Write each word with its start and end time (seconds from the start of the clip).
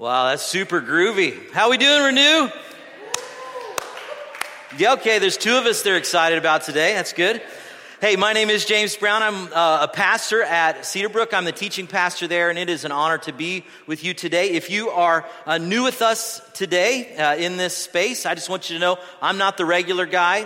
Wow, 0.00 0.28
that's 0.28 0.44
super 0.44 0.80
groovy. 0.80 1.50
How 1.50 1.70
we 1.70 1.76
doing, 1.76 2.04
Renew? 2.04 2.48
Yeah, 4.78 4.92
okay, 4.92 5.18
there's 5.18 5.36
two 5.36 5.56
of 5.56 5.66
us 5.66 5.82
they're 5.82 5.96
excited 5.96 6.38
about 6.38 6.62
today. 6.62 6.94
That's 6.94 7.12
good. 7.12 7.42
Hey, 8.00 8.14
my 8.14 8.32
name 8.32 8.48
is 8.48 8.64
James 8.64 8.94
Brown. 8.94 9.24
I'm 9.24 9.52
uh, 9.52 9.86
a 9.86 9.88
pastor 9.92 10.40
at 10.40 10.82
Cedarbrook. 10.82 11.34
I'm 11.34 11.44
the 11.44 11.50
teaching 11.50 11.88
pastor 11.88 12.28
there, 12.28 12.48
and 12.48 12.56
it 12.56 12.70
is 12.70 12.84
an 12.84 12.92
honor 12.92 13.18
to 13.18 13.32
be 13.32 13.64
with 13.88 14.04
you 14.04 14.14
today. 14.14 14.50
If 14.50 14.70
you 14.70 14.90
are 14.90 15.26
uh, 15.46 15.58
new 15.58 15.82
with 15.82 16.00
us 16.00 16.48
today 16.52 17.16
uh, 17.16 17.34
in 17.34 17.56
this 17.56 17.76
space, 17.76 18.24
I 18.24 18.36
just 18.36 18.48
want 18.48 18.70
you 18.70 18.76
to 18.76 18.80
know 18.80 18.98
I'm 19.20 19.36
not 19.36 19.56
the 19.56 19.64
regular 19.64 20.06
guy. 20.06 20.42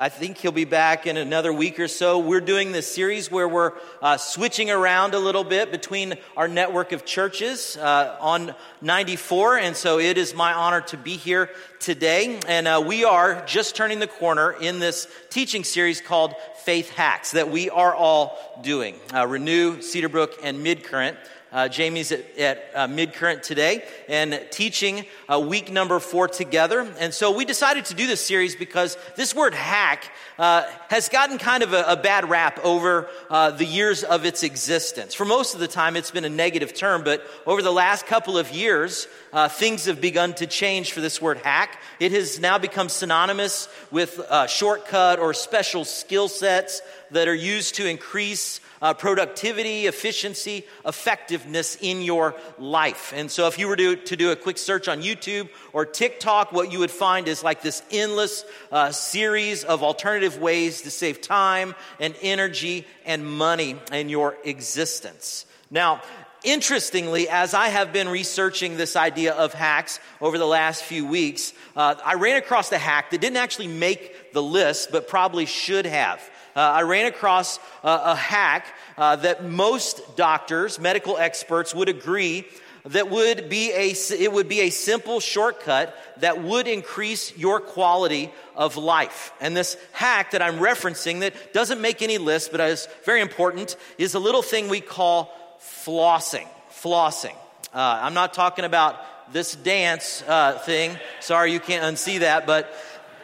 I 0.00 0.10
think 0.10 0.38
he'll 0.38 0.52
be 0.52 0.64
back 0.64 1.08
in 1.08 1.16
another 1.16 1.52
week 1.52 1.80
or 1.80 1.88
so. 1.88 2.20
We're 2.20 2.40
doing 2.40 2.70
this 2.70 2.86
series 2.86 3.32
where 3.32 3.48
we're 3.48 3.72
uh, 4.00 4.16
switching 4.16 4.70
around 4.70 5.12
a 5.12 5.18
little 5.18 5.42
bit 5.42 5.72
between 5.72 6.14
our 6.36 6.46
network 6.46 6.92
of 6.92 7.04
churches 7.04 7.76
uh, 7.76 8.16
on 8.20 8.54
94. 8.80 9.58
And 9.58 9.74
so 9.76 9.98
it 9.98 10.16
is 10.16 10.36
my 10.36 10.52
honor 10.52 10.82
to 10.82 10.96
be 10.96 11.16
here 11.16 11.50
today. 11.80 12.38
And 12.46 12.68
uh, 12.68 12.80
we 12.86 13.04
are 13.04 13.44
just 13.44 13.74
turning 13.74 13.98
the 13.98 14.06
corner 14.06 14.52
in 14.52 14.78
this 14.78 15.08
teaching 15.30 15.64
series 15.64 16.00
called 16.00 16.32
Faith 16.62 16.90
Hacks 16.90 17.32
that 17.32 17.50
we 17.50 17.68
are 17.68 17.92
all 17.92 18.38
doing. 18.62 18.94
Uh, 19.12 19.26
Renew, 19.26 19.78
Cedarbrook, 19.78 20.34
and 20.44 20.64
Midcurrent. 20.64 21.16
Uh, 21.50 21.66
Jamie's 21.66 22.12
at, 22.12 22.38
at 22.38 22.70
uh, 22.74 22.86
Midcurrent 22.88 23.40
today 23.40 23.82
and 24.06 24.38
teaching 24.50 25.06
uh, 25.32 25.40
week 25.40 25.72
number 25.72 25.98
four 25.98 26.28
together. 26.28 26.86
And 26.98 27.14
so 27.14 27.34
we 27.34 27.46
decided 27.46 27.86
to 27.86 27.94
do 27.94 28.06
this 28.06 28.24
series 28.24 28.54
because 28.54 28.98
this 29.16 29.34
word 29.34 29.54
hack 29.54 30.12
uh, 30.38 30.64
has 30.88 31.08
gotten 31.08 31.38
kind 31.38 31.62
of 31.62 31.72
a, 31.72 31.84
a 31.88 31.96
bad 31.96 32.28
rap 32.28 32.60
over 32.64 33.08
uh, 33.30 33.50
the 33.50 33.64
years 33.64 34.04
of 34.04 34.26
its 34.26 34.42
existence. 34.42 35.14
For 35.14 35.24
most 35.24 35.54
of 35.54 35.60
the 35.60 35.68
time, 35.68 35.96
it's 35.96 36.10
been 36.10 36.26
a 36.26 36.28
negative 36.28 36.74
term, 36.74 37.02
but 37.02 37.26
over 37.46 37.62
the 37.62 37.72
last 37.72 38.06
couple 38.06 38.36
of 38.36 38.50
years, 38.50 39.08
uh, 39.32 39.48
things 39.48 39.86
have 39.86 40.02
begun 40.02 40.34
to 40.34 40.46
change 40.46 40.92
for 40.92 41.00
this 41.00 41.20
word 41.20 41.38
hack. 41.38 41.80
It 41.98 42.12
has 42.12 42.38
now 42.38 42.58
become 42.58 42.90
synonymous 42.90 43.68
with 43.90 44.20
shortcut 44.48 45.18
or 45.18 45.32
special 45.32 45.86
skill 45.86 46.28
sets 46.28 46.82
that 47.10 47.26
are 47.26 47.34
used 47.34 47.76
to 47.76 47.86
increase 47.86 48.60
uh, 48.80 48.94
productivity, 48.94 49.86
efficiency, 49.86 50.64
effectiveness 50.84 51.76
in 51.80 52.02
your 52.02 52.34
life. 52.58 53.12
And 53.14 53.30
so, 53.30 53.46
if 53.46 53.58
you 53.58 53.68
were 53.68 53.76
to, 53.76 53.96
to 53.96 54.16
do 54.16 54.30
a 54.30 54.36
quick 54.36 54.58
search 54.58 54.88
on 54.88 55.02
YouTube 55.02 55.48
or 55.72 55.84
TikTok, 55.84 56.52
what 56.52 56.72
you 56.72 56.78
would 56.80 56.90
find 56.90 57.28
is 57.28 57.42
like 57.42 57.62
this 57.62 57.82
endless 57.90 58.44
uh, 58.70 58.90
series 58.90 59.64
of 59.64 59.82
alternative 59.82 60.38
ways 60.38 60.82
to 60.82 60.90
save 60.90 61.20
time 61.20 61.74
and 62.00 62.14
energy 62.22 62.86
and 63.04 63.26
money 63.26 63.76
in 63.92 64.08
your 64.08 64.36
existence. 64.44 65.46
Now, 65.70 66.02
interestingly, 66.44 67.28
as 67.28 67.54
I 67.54 67.68
have 67.68 67.92
been 67.92 68.08
researching 68.08 68.76
this 68.76 68.96
idea 68.96 69.34
of 69.34 69.52
hacks 69.52 70.00
over 70.20 70.38
the 70.38 70.46
last 70.46 70.82
few 70.84 71.06
weeks, 71.06 71.52
uh, 71.76 71.96
I 72.04 72.14
ran 72.14 72.36
across 72.36 72.70
a 72.72 72.78
hack 72.78 73.10
that 73.10 73.20
didn't 73.20 73.36
actually 73.36 73.68
make 73.68 74.32
the 74.32 74.42
list, 74.42 74.90
but 74.92 75.08
probably 75.08 75.46
should 75.46 75.86
have 75.86 76.22
uh, 76.58 76.72
I 76.72 76.82
ran 76.82 77.06
across 77.06 77.58
a, 77.84 78.00
a 78.06 78.14
hack 78.16 78.66
uh, 78.96 79.14
that 79.14 79.44
most 79.44 80.16
doctors, 80.16 80.80
medical 80.80 81.16
experts 81.16 81.72
would 81.72 81.88
agree 81.88 82.46
that 82.86 83.10
would 83.10 83.48
be 83.48 83.70
a 83.72 83.94
it 84.18 84.32
would 84.32 84.48
be 84.48 84.62
a 84.62 84.70
simple 84.70 85.20
shortcut 85.20 85.96
that 86.18 86.42
would 86.42 86.66
increase 86.66 87.36
your 87.36 87.60
quality 87.60 88.32
of 88.56 88.76
life. 88.76 89.32
And 89.40 89.56
this 89.56 89.76
hack 89.92 90.32
that 90.32 90.42
I'm 90.42 90.56
referencing 90.56 91.20
that 91.20 91.52
doesn't 91.52 91.80
make 91.80 92.02
any 92.02 92.18
list 92.18 92.50
but 92.50 92.60
is 92.60 92.88
very 93.04 93.20
important 93.20 93.76
is 93.96 94.14
a 94.14 94.18
little 94.18 94.42
thing 94.42 94.68
we 94.68 94.80
call 94.80 95.32
flossing. 95.60 96.48
Flossing. 96.72 97.36
Uh, 97.72 98.00
I'm 98.02 98.14
not 98.14 98.34
talking 98.34 98.64
about 98.64 98.96
this 99.32 99.54
dance 99.54 100.24
uh, 100.26 100.58
thing. 100.58 100.96
Sorry, 101.20 101.52
you 101.52 101.60
can't 101.60 101.84
unsee 101.84 102.20
that, 102.20 102.46
but 102.46 102.72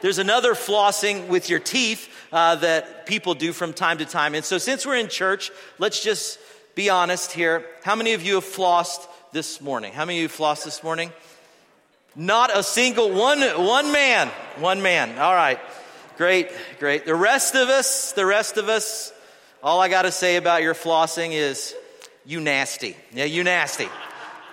there's 0.05 0.19
another 0.19 0.53
flossing 0.53 1.29
with 1.29 1.49
your 1.49 1.59
teeth 1.59 2.11
uh, 2.31 2.57
that 2.57 3.07
people 3.07 3.33
do 3.33 3.55
from 3.55 3.73
time 3.73 3.97
to 3.97 4.05
time. 4.05 4.35
And 4.35 4.45
so, 4.45 4.59
since 4.59 4.85
we're 4.85 4.99
in 4.99 5.09
church, 5.09 5.51
let's 5.79 6.05
just 6.05 6.39
be 6.75 6.91
honest 6.91 7.33
here. 7.33 7.65
How 7.85 7.97
many 7.97 8.13
of 8.13 8.23
you 8.23 8.35
have 8.35 8.45
flossed 8.45 9.09
this 9.33 9.63
morning? 9.63 9.95
How 9.95 10.05
many 10.05 10.19
of 10.19 10.23
you 10.25 10.29
flossed 10.29 10.65
this 10.65 10.83
morning? 10.83 11.11
Not 12.15 12.55
a 12.55 12.63
single 12.63 13.13
one, 13.13 13.41
one 13.41 13.93
man, 13.93 14.29
one 14.59 14.83
man. 14.83 15.19
All 15.19 15.35
right. 15.35 15.59
Great, 16.19 16.51
great. 16.79 17.07
The 17.07 17.15
rest 17.15 17.55
of 17.55 17.71
us, 17.71 18.13
the 18.13 18.27
rest 18.27 18.59
of 18.59 18.69
us, 18.69 19.11
all 19.63 19.81
I 19.81 19.89
got 19.89 20.03
to 20.03 20.13
say 20.13 20.37
about 20.37 20.61
your 20.61 20.75
flossing 20.75 21.33
is 21.33 21.75
you 22.27 22.43
nasty. 22.43 22.95
Yeah, 23.15 23.25
you 23.25 23.43
nasty. 23.43 23.89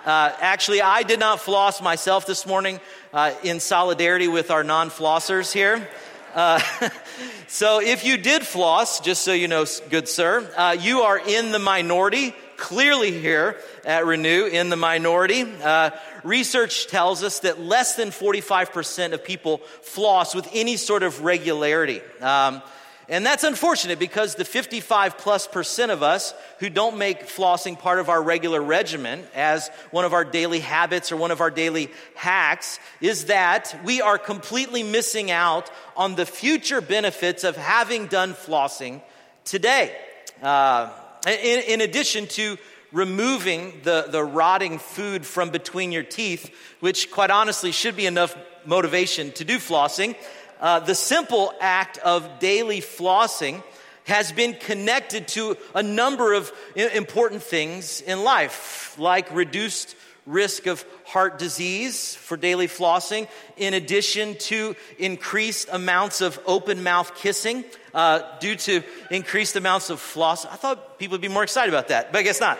Uh, 0.06 0.32
actually, 0.40 0.80
I 0.80 1.02
did 1.02 1.20
not 1.20 1.40
floss 1.40 1.82
myself 1.82 2.26
this 2.26 2.46
morning 2.46 2.80
uh, 3.12 3.34
in 3.42 3.60
solidarity 3.60 4.28
with 4.28 4.50
our 4.50 4.64
non 4.64 4.90
flossers 4.90 5.52
here. 5.52 5.86
Uh, 6.34 6.60
so, 7.48 7.80
if 7.80 8.04
you 8.04 8.16
did 8.16 8.46
floss, 8.46 9.00
just 9.00 9.22
so 9.22 9.32
you 9.32 9.48
know, 9.48 9.66
good 9.90 10.08
sir, 10.08 10.50
uh, 10.56 10.76
you 10.78 11.00
are 11.00 11.18
in 11.18 11.52
the 11.52 11.58
minority, 11.58 12.34
clearly 12.56 13.18
here 13.20 13.56
at 13.84 14.06
Renew, 14.06 14.46
in 14.46 14.70
the 14.70 14.76
minority. 14.76 15.42
Uh, 15.42 15.90
research 16.24 16.86
tells 16.86 17.22
us 17.22 17.40
that 17.40 17.60
less 17.60 17.96
than 17.96 18.08
45% 18.08 19.12
of 19.12 19.24
people 19.24 19.58
floss 19.82 20.34
with 20.34 20.48
any 20.52 20.76
sort 20.76 21.02
of 21.02 21.22
regularity. 21.22 22.00
Um, 22.20 22.62
and 23.08 23.26
that's 23.26 23.44
unfortunate 23.44 23.98
because 23.98 24.36
the 24.36 24.44
55 24.44 25.18
plus 25.18 25.46
percent 25.46 25.90
of 25.90 26.02
us 26.02 26.34
who 26.60 26.70
don't 26.70 26.98
make 26.98 27.26
flossing 27.26 27.78
part 27.78 27.98
of 27.98 28.08
our 28.08 28.22
regular 28.22 28.62
regimen 28.62 29.24
as 29.34 29.68
one 29.90 30.04
of 30.04 30.12
our 30.12 30.24
daily 30.24 30.60
habits 30.60 31.10
or 31.10 31.16
one 31.16 31.30
of 31.32 31.40
our 31.40 31.50
daily 31.50 31.90
hacks 32.14 32.78
is 33.00 33.26
that 33.26 33.76
we 33.84 34.00
are 34.00 34.18
completely 34.18 34.82
missing 34.82 35.30
out 35.30 35.70
on 35.96 36.14
the 36.14 36.26
future 36.26 36.80
benefits 36.80 37.42
of 37.42 37.56
having 37.56 38.06
done 38.06 38.34
flossing 38.34 39.02
today. 39.44 39.96
Uh, 40.40 40.90
in, 41.26 41.60
in 41.60 41.80
addition 41.80 42.26
to 42.26 42.56
removing 42.92 43.80
the, 43.82 44.06
the 44.08 44.22
rotting 44.22 44.78
food 44.78 45.26
from 45.26 45.50
between 45.50 45.92
your 45.92 46.02
teeth, 46.02 46.54
which 46.80 47.10
quite 47.10 47.30
honestly 47.30 47.72
should 47.72 47.96
be 47.96 48.06
enough 48.06 48.36
motivation 48.64 49.32
to 49.32 49.44
do 49.44 49.58
flossing 49.58 50.14
uh, 50.62 50.78
the 50.78 50.94
simple 50.94 51.52
act 51.60 51.98
of 51.98 52.38
daily 52.38 52.80
flossing 52.80 53.62
has 54.04 54.32
been 54.32 54.54
connected 54.54 55.28
to 55.28 55.56
a 55.74 55.82
number 55.82 56.32
of 56.32 56.52
important 56.76 57.42
things 57.42 58.00
in 58.00 58.22
life, 58.24 58.94
like 58.96 59.32
reduced 59.34 59.96
risk 60.24 60.66
of 60.66 60.84
heart 61.04 61.36
disease 61.38 62.14
for 62.14 62.36
daily 62.36 62.68
flossing, 62.68 63.28
in 63.56 63.74
addition 63.74 64.36
to 64.36 64.76
increased 64.98 65.68
amounts 65.72 66.20
of 66.20 66.38
open 66.46 66.82
mouth 66.84 67.14
kissing 67.16 67.64
uh, 67.92 68.22
due 68.38 68.54
to 68.54 68.82
increased 69.10 69.56
amounts 69.56 69.90
of 69.90 69.98
floss. 69.98 70.46
I 70.46 70.54
thought 70.54 70.98
people 70.98 71.14
would 71.14 71.20
be 71.22 71.28
more 71.28 71.42
excited 71.42 71.74
about 71.74 71.88
that, 71.88 72.12
but 72.12 72.18
I 72.18 72.22
guess 72.22 72.40
not. 72.40 72.58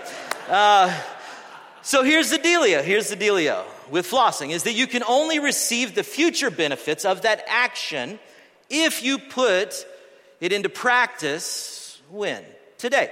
Uh, 0.49 0.93
so 1.83 2.03
here's 2.03 2.31
the 2.31 2.39
dealio. 2.39 2.83
Here's 2.83 3.11
the 3.11 3.17
dealio 3.17 3.65
with 3.91 4.11
flossing 4.11 4.51
is 4.51 4.65
that 4.65 4.73
you 4.73 4.87
can 4.87 5.03
only 5.03 5.39
receive 5.39 5.95
the 5.95 6.03
future 6.03 6.51
benefits 6.51 7.05
of 7.05 7.23
that 7.23 7.45
action 7.47 8.19
if 8.71 9.03
you 9.03 9.19
put 9.19 9.87
it 10.41 10.53
into 10.53 10.69
practice 10.69 12.01
when? 12.11 12.45
Today. 12.79 13.11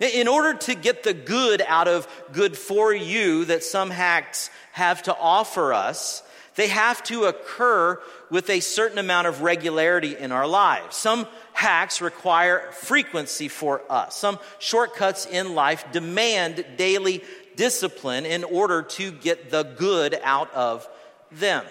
In 0.00 0.28
order 0.28 0.54
to 0.54 0.74
get 0.74 1.02
the 1.02 1.14
good 1.14 1.62
out 1.66 1.88
of 1.88 2.06
good 2.32 2.56
for 2.56 2.94
you 2.94 3.46
that 3.46 3.64
some 3.64 3.90
hacks 3.90 4.48
have 4.72 5.02
to 5.04 5.16
offer 5.16 5.72
us, 5.72 6.22
they 6.54 6.68
have 6.68 7.02
to 7.04 7.24
occur 7.24 8.00
with 8.30 8.50
a 8.50 8.60
certain 8.60 8.98
amount 8.98 9.28
of 9.28 9.42
regularity 9.42 10.16
in 10.16 10.32
our 10.32 10.46
lives. 10.46 10.96
Some 10.96 11.26
hacks 11.52 12.00
require 12.00 12.70
frequency 12.72 13.48
for 13.48 13.82
us. 13.88 14.16
Some 14.16 14.38
shortcuts 14.58 15.26
in 15.26 15.54
life 15.54 15.84
demand 15.92 16.64
daily 16.76 17.22
discipline 17.58 18.24
in 18.24 18.44
order 18.44 18.82
to 18.82 19.10
get 19.10 19.50
the 19.50 19.64
good 19.64 20.18
out 20.22 20.54
of 20.54 20.88
them. 21.32 21.64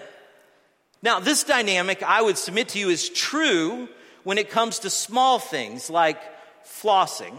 Now, 1.02 1.18
this 1.18 1.44
dynamic, 1.44 2.02
I 2.02 2.20
would 2.20 2.36
submit 2.36 2.68
to 2.70 2.78
you, 2.78 2.90
is 2.90 3.08
true 3.08 3.88
when 4.22 4.36
it 4.36 4.50
comes 4.50 4.80
to 4.80 4.90
small 4.90 5.38
things 5.38 5.88
like 5.88 6.20
flossing. 6.64 7.34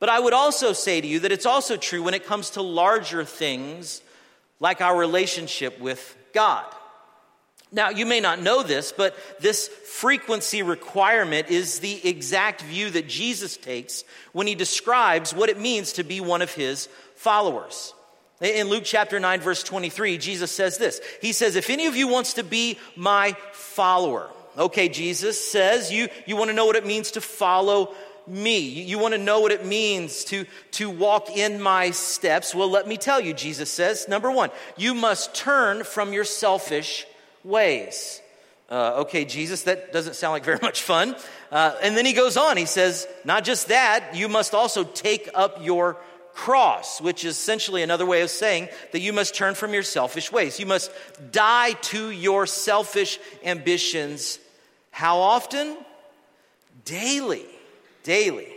But 0.00 0.08
I 0.08 0.18
would 0.18 0.32
also 0.32 0.72
say 0.72 1.00
to 1.00 1.06
you 1.06 1.20
that 1.20 1.32
it's 1.32 1.44
also 1.44 1.76
true 1.76 2.02
when 2.02 2.14
it 2.14 2.24
comes 2.24 2.50
to 2.50 2.62
larger 2.62 3.24
things 3.24 4.00
like 4.60 4.80
our 4.80 4.96
relationship 4.96 5.78
with 5.78 6.16
God. 6.32 6.64
Now, 7.70 7.90
you 7.90 8.06
may 8.06 8.20
not 8.20 8.40
know 8.40 8.62
this, 8.62 8.92
but 8.92 9.14
this 9.40 9.68
frequency 9.68 10.62
requirement 10.62 11.50
is 11.50 11.80
the 11.80 12.08
exact 12.08 12.62
view 12.62 12.88
that 12.90 13.08
Jesus 13.08 13.58
takes 13.58 14.04
when 14.32 14.46
he 14.46 14.54
describes 14.54 15.34
what 15.34 15.50
it 15.50 15.60
means 15.60 15.92
to 15.94 16.04
be 16.04 16.20
one 16.20 16.40
of 16.40 16.54
his 16.54 16.88
followers. 17.18 17.94
In 18.40 18.68
Luke 18.68 18.84
chapter 18.84 19.18
9, 19.18 19.40
verse 19.40 19.64
23, 19.64 20.16
Jesus 20.18 20.52
says 20.52 20.78
this 20.78 21.00
He 21.20 21.32
says, 21.32 21.56
If 21.56 21.70
any 21.70 21.86
of 21.86 21.96
you 21.96 22.08
wants 22.08 22.34
to 22.34 22.44
be 22.44 22.78
my 22.96 23.36
follower, 23.52 24.30
okay, 24.56 24.88
Jesus 24.88 25.50
says, 25.50 25.92
you, 25.92 26.08
you 26.26 26.36
want 26.36 26.50
to 26.50 26.54
know 26.54 26.66
what 26.66 26.76
it 26.76 26.86
means 26.86 27.12
to 27.12 27.20
follow 27.20 27.94
me. 28.28 28.60
You, 28.60 28.84
you 28.84 28.98
want 28.98 29.14
to 29.14 29.18
know 29.18 29.40
what 29.40 29.50
it 29.50 29.66
means 29.66 30.24
to, 30.26 30.44
to 30.72 30.88
walk 30.88 31.36
in 31.36 31.60
my 31.60 31.90
steps? 31.90 32.54
Well, 32.54 32.70
let 32.70 32.86
me 32.86 32.96
tell 32.96 33.20
you, 33.20 33.34
Jesus 33.34 33.70
says. 33.72 34.06
Number 34.08 34.30
one, 34.30 34.50
you 34.76 34.94
must 34.94 35.34
turn 35.34 35.82
from 35.82 36.12
your 36.12 36.24
selfish 36.24 37.06
ways. 37.42 38.20
Uh, 38.70 39.00
okay, 39.00 39.24
Jesus, 39.24 39.62
that 39.62 39.92
doesn't 39.92 40.14
sound 40.14 40.32
like 40.32 40.44
very 40.44 40.58
much 40.62 40.82
fun. 40.82 41.16
Uh, 41.50 41.74
and 41.82 41.96
then 41.96 42.06
he 42.06 42.12
goes 42.12 42.36
on, 42.36 42.56
he 42.56 42.66
says, 42.66 43.08
not 43.24 43.42
just 43.42 43.68
that, 43.68 44.14
you 44.14 44.28
must 44.28 44.54
also 44.54 44.84
take 44.84 45.28
up 45.34 45.64
your 45.64 45.96
cross, 46.38 47.00
which 47.00 47.24
is 47.24 47.36
essentially 47.36 47.82
another 47.82 48.06
way 48.06 48.20
of 48.22 48.30
saying 48.30 48.68
that 48.92 49.00
you 49.00 49.12
must 49.12 49.34
turn 49.34 49.56
from 49.56 49.74
your 49.74 49.82
selfish 49.82 50.30
ways. 50.30 50.60
You 50.60 50.66
must 50.66 50.92
die 51.32 51.72
to 51.72 52.10
your 52.10 52.46
selfish 52.46 53.18
ambitions. 53.44 54.38
How 54.92 55.18
often? 55.18 55.76
Daily. 56.84 57.44
Daily. 58.04 58.52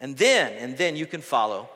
And 0.00 0.16
then, 0.16 0.54
and 0.54 0.78
then 0.78 0.96
you 0.96 1.04
can 1.04 1.20
follow 1.20 1.68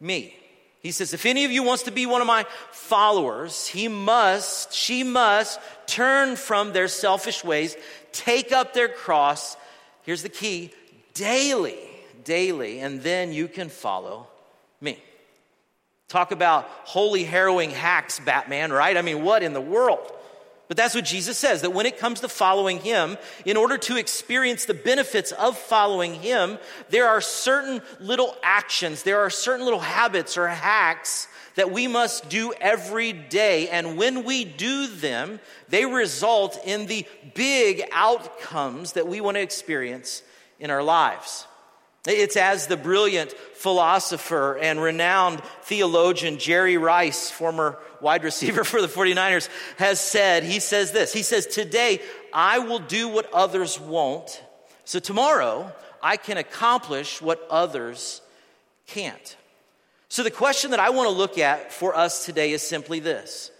me. 0.00 0.36
He 0.80 0.90
says, 0.90 1.14
if 1.14 1.24
any 1.24 1.46
of 1.46 1.50
you 1.50 1.62
wants 1.62 1.84
to 1.84 1.90
be 1.90 2.04
one 2.04 2.20
of 2.20 2.26
my 2.26 2.44
followers, 2.70 3.66
he 3.66 3.88
must, 3.88 4.74
she 4.74 5.02
must 5.02 5.58
turn 5.86 6.36
from 6.36 6.74
their 6.74 6.88
selfish 6.88 7.42
ways, 7.42 7.74
take 8.12 8.52
up 8.52 8.74
their 8.74 8.88
cross. 8.88 9.56
Here's 10.02 10.22
the 10.22 10.28
key 10.28 10.74
daily, 11.14 11.88
daily, 12.22 12.80
and 12.80 13.02
then 13.02 13.32
you 13.32 13.48
can 13.48 13.70
follow 13.70 14.26
me. 14.80 14.98
Talk 16.08 16.32
about 16.32 16.64
holy, 16.84 17.24
harrowing 17.24 17.70
hacks, 17.70 18.18
Batman, 18.18 18.72
right? 18.72 18.96
I 18.96 19.02
mean, 19.02 19.22
what 19.22 19.42
in 19.42 19.52
the 19.52 19.60
world? 19.60 20.12
But 20.70 20.76
that's 20.76 20.94
what 20.94 21.04
Jesus 21.04 21.36
says 21.36 21.62
that 21.62 21.72
when 21.72 21.86
it 21.86 21.98
comes 21.98 22.20
to 22.20 22.28
following 22.28 22.78
Him, 22.78 23.18
in 23.44 23.56
order 23.56 23.76
to 23.78 23.96
experience 23.96 24.66
the 24.66 24.74
benefits 24.74 25.32
of 25.32 25.58
following 25.58 26.14
Him, 26.14 26.58
there 26.90 27.08
are 27.08 27.20
certain 27.20 27.82
little 27.98 28.36
actions, 28.42 29.02
there 29.02 29.18
are 29.18 29.30
certain 29.30 29.64
little 29.64 29.80
habits 29.80 30.38
or 30.38 30.46
hacks 30.46 31.26
that 31.56 31.72
we 31.72 31.88
must 31.88 32.28
do 32.28 32.52
every 32.60 33.12
day. 33.12 33.68
And 33.68 33.98
when 33.98 34.22
we 34.24 34.44
do 34.44 34.86
them, 34.86 35.40
they 35.68 35.86
result 35.86 36.58
in 36.64 36.86
the 36.86 37.04
big 37.34 37.82
outcomes 37.92 38.92
that 38.92 39.08
we 39.08 39.20
want 39.20 39.36
to 39.36 39.42
experience 39.42 40.22
in 40.60 40.70
our 40.70 40.82
lives. 40.82 41.46
It's 42.06 42.36
as 42.36 42.66
the 42.66 42.78
brilliant 42.78 43.32
philosopher 43.32 44.56
and 44.56 44.80
renowned 44.80 45.42
theologian 45.62 46.38
Jerry 46.38 46.78
Rice, 46.78 47.30
former 47.30 47.78
wide 48.00 48.24
receiver 48.24 48.64
for 48.64 48.80
the 48.80 48.88
49ers, 48.88 49.48
has 49.76 50.00
said. 50.00 50.44
He 50.44 50.60
says 50.60 50.92
this 50.92 51.12
He 51.12 51.22
says, 51.22 51.46
Today 51.46 52.00
I 52.32 52.60
will 52.60 52.78
do 52.78 53.08
what 53.08 53.32
others 53.32 53.78
won't, 53.78 54.42
so 54.84 54.98
tomorrow 54.98 55.72
I 56.02 56.16
can 56.16 56.38
accomplish 56.38 57.20
what 57.20 57.46
others 57.50 58.22
can't. 58.86 59.36
So 60.08 60.22
the 60.22 60.30
question 60.30 60.72
that 60.72 60.80
I 60.80 60.90
want 60.90 61.08
to 61.08 61.14
look 61.14 61.38
at 61.38 61.72
for 61.72 61.94
us 61.94 62.24
today 62.24 62.52
is 62.52 62.62
simply 62.62 62.98
this 62.98 63.50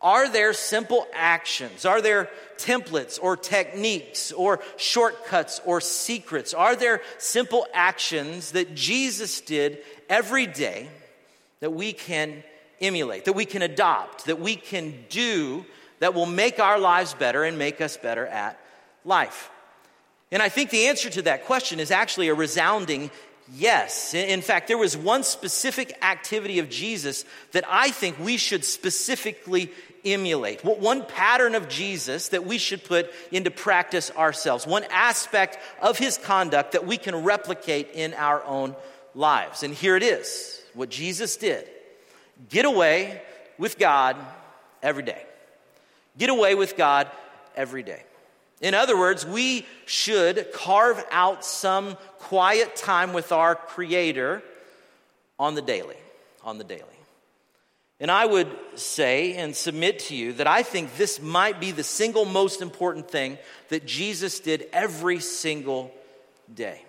are 0.00 0.30
there 0.30 0.52
simple 0.52 1.06
actions? 1.14 1.84
Are 1.84 2.02
there 2.02 2.28
templates 2.58 3.18
or 3.20 3.36
techniques 3.36 4.30
or 4.32 4.60
shortcuts 4.76 5.60
or 5.64 5.80
secrets? 5.80 6.54
Are 6.54 6.76
there 6.76 7.00
simple 7.18 7.66
actions 7.72 8.52
that 8.52 8.74
Jesus 8.74 9.40
did 9.40 9.78
every 10.08 10.46
day 10.46 10.88
that 11.60 11.72
we 11.72 11.92
can 11.92 12.42
emulate, 12.80 13.24
that 13.24 13.32
we 13.32 13.46
can 13.46 13.62
adopt, 13.62 14.26
that 14.26 14.38
we 14.38 14.56
can 14.56 14.94
do 15.08 15.64
that 15.98 16.12
will 16.12 16.26
make 16.26 16.60
our 16.60 16.78
lives 16.78 17.14
better 17.14 17.42
and 17.44 17.58
make 17.58 17.80
us 17.80 17.96
better 17.96 18.26
at 18.26 18.60
life? 19.04 19.50
And 20.30 20.42
I 20.42 20.48
think 20.48 20.70
the 20.70 20.88
answer 20.88 21.08
to 21.10 21.22
that 21.22 21.46
question 21.46 21.80
is 21.80 21.90
actually 21.90 22.28
a 22.28 22.34
resounding 22.34 23.10
Yes. 23.54 24.12
In 24.12 24.42
fact, 24.42 24.68
there 24.68 24.78
was 24.78 24.96
one 24.96 25.22
specific 25.22 25.96
activity 26.02 26.58
of 26.58 26.68
Jesus 26.68 27.24
that 27.52 27.64
I 27.68 27.90
think 27.90 28.18
we 28.18 28.36
should 28.36 28.64
specifically 28.64 29.70
emulate. 30.04 30.64
One 30.64 31.04
pattern 31.04 31.54
of 31.54 31.68
Jesus 31.68 32.28
that 32.28 32.44
we 32.44 32.58
should 32.58 32.84
put 32.84 33.10
into 33.30 33.50
practice 33.50 34.10
ourselves. 34.10 34.66
One 34.66 34.84
aspect 34.90 35.58
of 35.80 35.98
his 35.98 36.18
conduct 36.18 36.72
that 36.72 36.86
we 36.86 36.96
can 36.96 37.22
replicate 37.24 37.90
in 37.94 38.14
our 38.14 38.42
own 38.44 38.74
lives. 39.14 39.62
And 39.62 39.72
here 39.74 39.96
it 39.96 40.02
is 40.02 40.62
what 40.74 40.88
Jesus 40.88 41.36
did 41.36 41.68
get 42.50 42.64
away 42.64 43.22
with 43.58 43.78
God 43.78 44.16
every 44.82 45.02
day. 45.02 45.22
Get 46.18 46.30
away 46.30 46.54
with 46.54 46.76
God 46.76 47.10
every 47.56 47.82
day. 47.82 48.02
In 48.60 48.74
other 48.74 48.98
words, 48.98 49.26
we 49.26 49.66
should 49.84 50.52
carve 50.52 51.04
out 51.10 51.44
some 51.44 51.96
quiet 52.18 52.74
time 52.76 53.12
with 53.12 53.32
our 53.32 53.54
Creator 53.54 54.42
on 55.38 55.54
the 55.54 55.62
daily. 55.62 55.96
On 56.42 56.58
the 56.58 56.64
daily. 56.64 56.82
And 57.98 58.10
I 58.10 58.26
would 58.26 58.48
say 58.74 59.34
and 59.34 59.56
submit 59.56 60.00
to 60.00 60.16
you 60.16 60.34
that 60.34 60.46
I 60.46 60.62
think 60.62 60.96
this 60.96 61.20
might 61.20 61.60
be 61.60 61.72
the 61.72 61.82
single 61.82 62.24
most 62.24 62.60
important 62.60 63.10
thing 63.10 63.38
that 63.68 63.86
Jesus 63.86 64.40
did 64.40 64.66
every 64.72 65.18
single 65.20 65.92
day. 66.52 66.82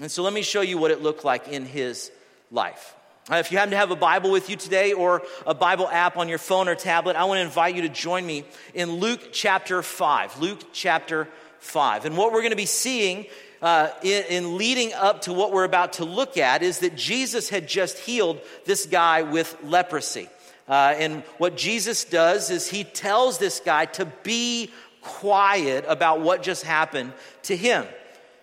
And 0.00 0.10
so 0.10 0.22
let 0.22 0.32
me 0.32 0.42
show 0.42 0.62
you 0.62 0.78
what 0.78 0.90
it 0.90 1.02
looked 1.02 1.24
like 1.24 1.48
in 1.48 1.66
his 1.66 2.10
life. 2.50 2.94
Uh, 3.30 3.36
if 3.36 3.52
you 3.52 3.58
happen 3.58 3.70
to 3.70 3.76
have 3.76 3.92
a 3.92 3.96
Bible 3.96 4.32
with 4.32 4.50
you 4.50 4.56
today 4.56 4.92
or 4.92 5.22
a 5.46 5.54
Bible 5.54 5.86
app 5.88 6.16
on 6.16 6.28
your 6.28 6.38
phone 6.38 6.68
or 6.68 6.74
tablet, 6.74 7.14
I 7.14 7.24
want 7.24 7.38
to 7.38 7.42
invite 7.42 7.76
you 7.76 7.82
to 7.82 7.88
join 7.88 8.26
me 8.26 8.44
in 8.74 8.90
Luke 8.94 9.28
chapter 9.30 9.80
5. 9.80 10.40
Luke 10.40 10.60
chapter 10.72 11.28
5. 11.60 12.04
And 12.06 12.16
what 12.16 12.32
we're 12.32 12.40
going 12.40 12.50
to 12.50 12.56
be 12.56 12.66
seeing 12.66 13.26
uh, 13.60 13.90
in, 14.02 14.24
in 14.24 14.58
leading 14.58 14.92
up 14.94 15.22
to 15.22 15.32
what 15.32 15.52
we're 15.52 15.62
about 15.62 15.92
to 15.94 16.04
look 16.04 16.36
at 16.36 16.64
is 16.64 16.80
that 16.80 16.96
Jesus 16.96 17.48
had 17.48 17.68
just 17.68 17.96
healed 17.96 18.40
this 18.64 18.86
guy 18.86 19.22
with 19.22 19.56
leprosy. 19.62 20.28
Uh, 20.66 20.94
and 20.96 21.22
what 21.38 21.56
Jesus 21.56 22.04
does 22.04 22.50
is 22.50 22.68
he 22.68 22.82
tells 22.82 23.38
this 23.38 23.60
guy 23.60 23.84
to 23.84 24.04
be 24.24 24.68
quiet 25.00 25.84
about 25.86 26.22
what 26.22 26.42
just 26.42 26.64
happened 26.64 27.12
to 27.44 27.56
him. 27.56 27.86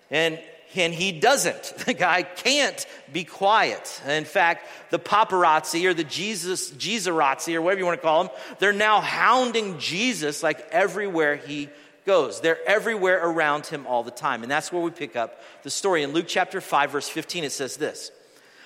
And 0.10 0.40
and 0.76 0.94
he 0.94 1.12
doesn't. 1.12 1.74
The 1.90 1.94
guy 1.96 2.22
can't 2.22 2.86
be 3.12 3.24
quiet. 3.24 4.02
In 4.08 4.26
fact, 4.26 4.68
the 4.92 5.00
paparazzi 5.00 5.86
or 5.86 5.94
the 5.96 6.04
Jesus, 6.04 6.70
Jesurazzi 6.72 7.56
or 7.56 7.64
whatever 7.64 7.80
you 7.80 7.86
want 7.86 8.00
to 8.00 8.06
call 8.06 8.26
them, 8.26 8.34
they're 8.60 8.74
now 8.74 9.02
hounding 9.02 9.80
Jesus 9.80 10.44
like 10.44 10.68
everywhere 10.72 11.36
he 11.36 11.70
goes. 12.06 12.42
They're 12.42 12.60
everywhere 12.68 13.24
around 13.24 13.66
him 13.66 13.88
all 13.88 14.04
the 14.04 14.12
time. 14.12 14.44
And 14.44 14.52
that's 14.52 14.72
where 14.72 14.82
we 14.82 14.92
pick 14.92 15.16
up 15.16 15.42
the 15.64 15.72
story. 15.72 16.04
In 16.04 16.12
Luke 16.12 16.26
chapter 16.28 16.62
5, 16.62 16.92
verse 16.92 17.10
15, 17.10 17.44
it 17.44 17.52
says 17.52 17.78
this. 17.78 18.12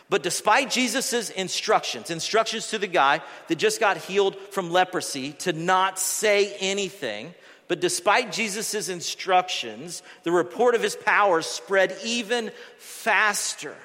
But 0.10 0.22
despite 0.22 0.70
Jesus' 0.70 1.30
instructions, 1.30 2.10
instructions 2.10 2.70
to 2.70 2.78
the 2.78 2.88
guy 2.88 3.22
that 3.48 3.56
just 3.56 3.80
got 3.80 3.98
healed 3.98 4.36
from 4.52 4.72
leprosy 4.72 5.32
to 5.40 5.54
not 5.54 5.98
say 5.98 6.56
anything, 6.60 7.34
but 7.68 7.80
despite 7.80 8.32
Jesus' 8.32 8.90
instructions, 8.90 10.04
the 10.24 10.32
report 10.32 10.76
of 10.76 10.82
his 10.82 10.96
power 10.96 11.42
spread 11.42 11.96
even 12.04 12.52
faster. 12.78 13.76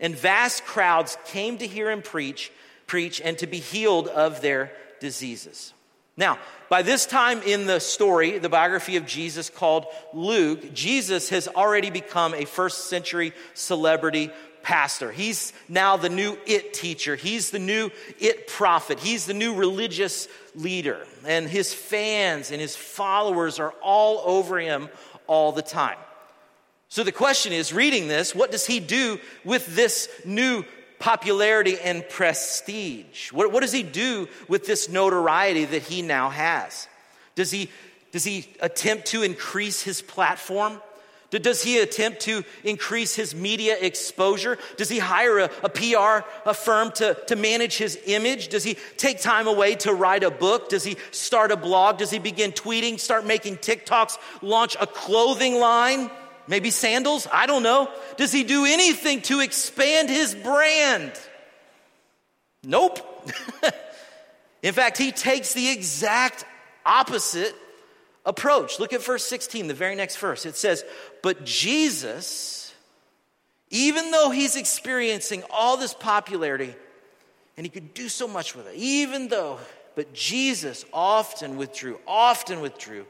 And 0.00 0.16
vast 0.16 0.64
crowds 0.64 1.16
came 1.26 1.58
to 1.58 1.66
hear 1.66 1.90
him 1.90 2.02
preach, 2.02 2.50
preach 2.86 3.20
and 3.20 3.38
to 3.38 3.46
be 3.46 3.58
healed 3.58 4.08
of 4.08 4.40
their 4.40 4.72
diseases. 5.00 5.72
Now, 6.16 6.38
by 6.68 6.82
this 6.82 7.06
time 7.06 7.40
in 7.42 7.66
the 7.66 7.80
story, 7.80 8.38
the 8.38 8.48
biography 8.48 8.96
of 8.96 9.06
Jesus 9.06 9.48
called 9.48 9.86
Luke, 10.12 10.74
Jesus 10.74 11.30
has 11.30 11.48
already 11.48 11.90
become 11.90 12.34
a 12.34 12.44
first 12.44 12.86
century 12.88 13.32
celebrity 13.54 14.30
pastor. 14.62 15.12
He's 15.12 15.52
now 15.68 15.96
the 15.96 16.08
new 16.08 16.38
it 16.46 16.74
teacher. 16.74 17.16
He's 17.16 17.50
the 17.50 17.58
new 17.58 17.90
it 18.18 18.46
prophet. 18.46 18.98
He's 19.00 19.26
the 19.26 19.34
new 19.34 19.54
religious 19.54 20.28
leader. 20.54 21.06
And 21.26 21.48
his 21.48 21.74
fans 21.74 22.50
and 22.50 22.60
his 22.60 22.76
followers 22.76 23.58
are 23.58 23.74
all 23.82 24.22
over 24.24 24.58
him 24.58 24.88
all 25.26 25.52
the 25.52 25.62
time. 25.62 25.98
So 26.88 27.04
the 27.04 27.12
question 27.12 27.52
is 27.52 27.72
reading 27.72 28.08
this, 28.08 28.34
what 28.34 28.50
does 28.50 28.66
he 28.66 28.78
do 28.78 29.18
with 29.44 29.74
this 29.74 30.10
new 30.24 30.64
popularity 30.98 31.78
and 31.80 32.08
prestige? 32.08 33.32
What, 33.32 33.50
what 33.50 33.60
does 33.60 33.72
he 33.72 33.82
do 33.82 34.28
with 34.46 34.66
this 34.66 34.88
notoriety 34.88 35.64
that 35.64 35.82
he 35.82 36.02
now 36.02 36.28
has? 36.28 36.86
Does 37.34 37.50
he, 37.50 37.70
does 38.12 38.24
he 38.24 38.46
attempt 38.60 39.06
to 39.06 39.22
increase 39.22 39.82
his 39.82 40.02
platform? 40.02 40.80
Does 41.38 41.62
he 41.62 41.78
attempt 41.78 42.20
to 42.22 42.44
increase 42.62 43.14
his 43.14 43.34
media 43.34 43.76
exposure? 43.80 44.58
Does 44.76 44.90
he 44.90 44.98
hire 44.98 45.38
a, 45.38 45.50
a, 45.62 45.68
PR 45.70 46.26
a 46.44 46.52
firm 46.52 46.92
to, 46.92 47.16
to 47.28 47.36
manage 47.36 47.78
his 47.78 47.98
image? 48.06 48.48
Does 48.48 48.64
he 48.64 48.76
take 48.98 49.20
time 49.20 49.46
away 49.46 49.76
to 49.76 49.94
write 49.94 50.24
a 50.24 50.30
book? 50.30 50.68
Does 50.68 50.84
he 50.84 50.96
start 51.10 51.50
a 51.50 51.56
blog? 51.56 51.96
Does 51.98 52.10
he 52.10 52.18
begin 52.18 52.52
tweeting, 52.52 53.00
start 53.00 53.24
making 53.24 53.56
TikToks, 53.56 54.18
launch 54.42 54.76
a 54.78 54.86
clothing 54.86 55.58
line? 55.58 56.10
Maybe 56.48 56.70
sandals? 56.70 57.26
I 57.32 57.46
don't 57.46 57.62
know. 57.62 57.88
Does 58.18 58.32
he 58.32 58.44
do 58.44 58.66
anything 58.66 59.22
to 59.22 59.40
expand 59.40 60.10
his 60.10 60.34
brand? 60.34 61.12
Nope. 62.62 62.98
In 64.62 64.74
fact, 64.74 64.98
he 64.98 65.12
takes 65.12 65.54
the 65.54 65.70
exact 65.70 66.44
opposite 66.84 67.54
approach. 68.24 68.78
Look 68.78 68.92
at 68.92 69.02
verse 69.02 69.24
16, 69.24 69.66
the 69.66 69.74
very 69.74 69.94
next 69.94 70.16
verse. 70.18 70.46
It 70.46 70.56
says, 70.56 70.84
But 71.22 71.44
Jesus, 71.44 72.72
Even 73.72 74.10
though 74.10 74.30
he's 74.30 74.54
experiencing 74.54 75.42
all 75.50 75.78
this 75.78 75.94
popularity 75.94 76.74
and 77.56 77.64
he 77.64 77.70
could 77.70 77.94
do 77.94 78.10
so 78.10 78.28
much 78.28 78.54
with 78.54 78.66
it, 78.68 78.74
even 78.76 79.28
though, 79.28 79.58
but 79.96 80.12
Jesus 80.12 80.84
often 80.92 81.56
withdrew, 81.56 81.98
often 82.06 82.60
withdrew 82.60 83.06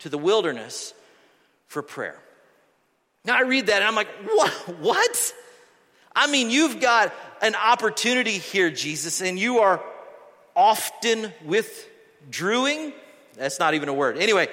to 0.00 0.08
the 0.08 0.18
wilderness 0.18 0.94
for 1.68 1.80
prayer. 1.80 2.18
Now 3.24 3.36
I 3.36 3.42
read 3.42 3.66
that 3.66 3.82
and 3.82 3.84
I'm 3.84 3.94
like, 3.94 4.08
what? 4.24 4.50
What? 4.80 5.34
I 6.12 6.26
mean, 6.26 6.50
you've 6.50 6.80
got 6.80 7.14
an 7.40 7.54
opportunity 7.54 8.32
here, 8.32 8.68
Jesus, 8.68 9.22
and 9.22 9.38
you 9.38 9.60
are 9.60 9.80
often 10.56 11.32
withdrawing. 11.44 12.92
That's 13.36 13.58
not 13.58 13.74
even 13.74 13.88
a 13.88 13.94
word. 13.94 14.18
Anyway, 14.18 14.48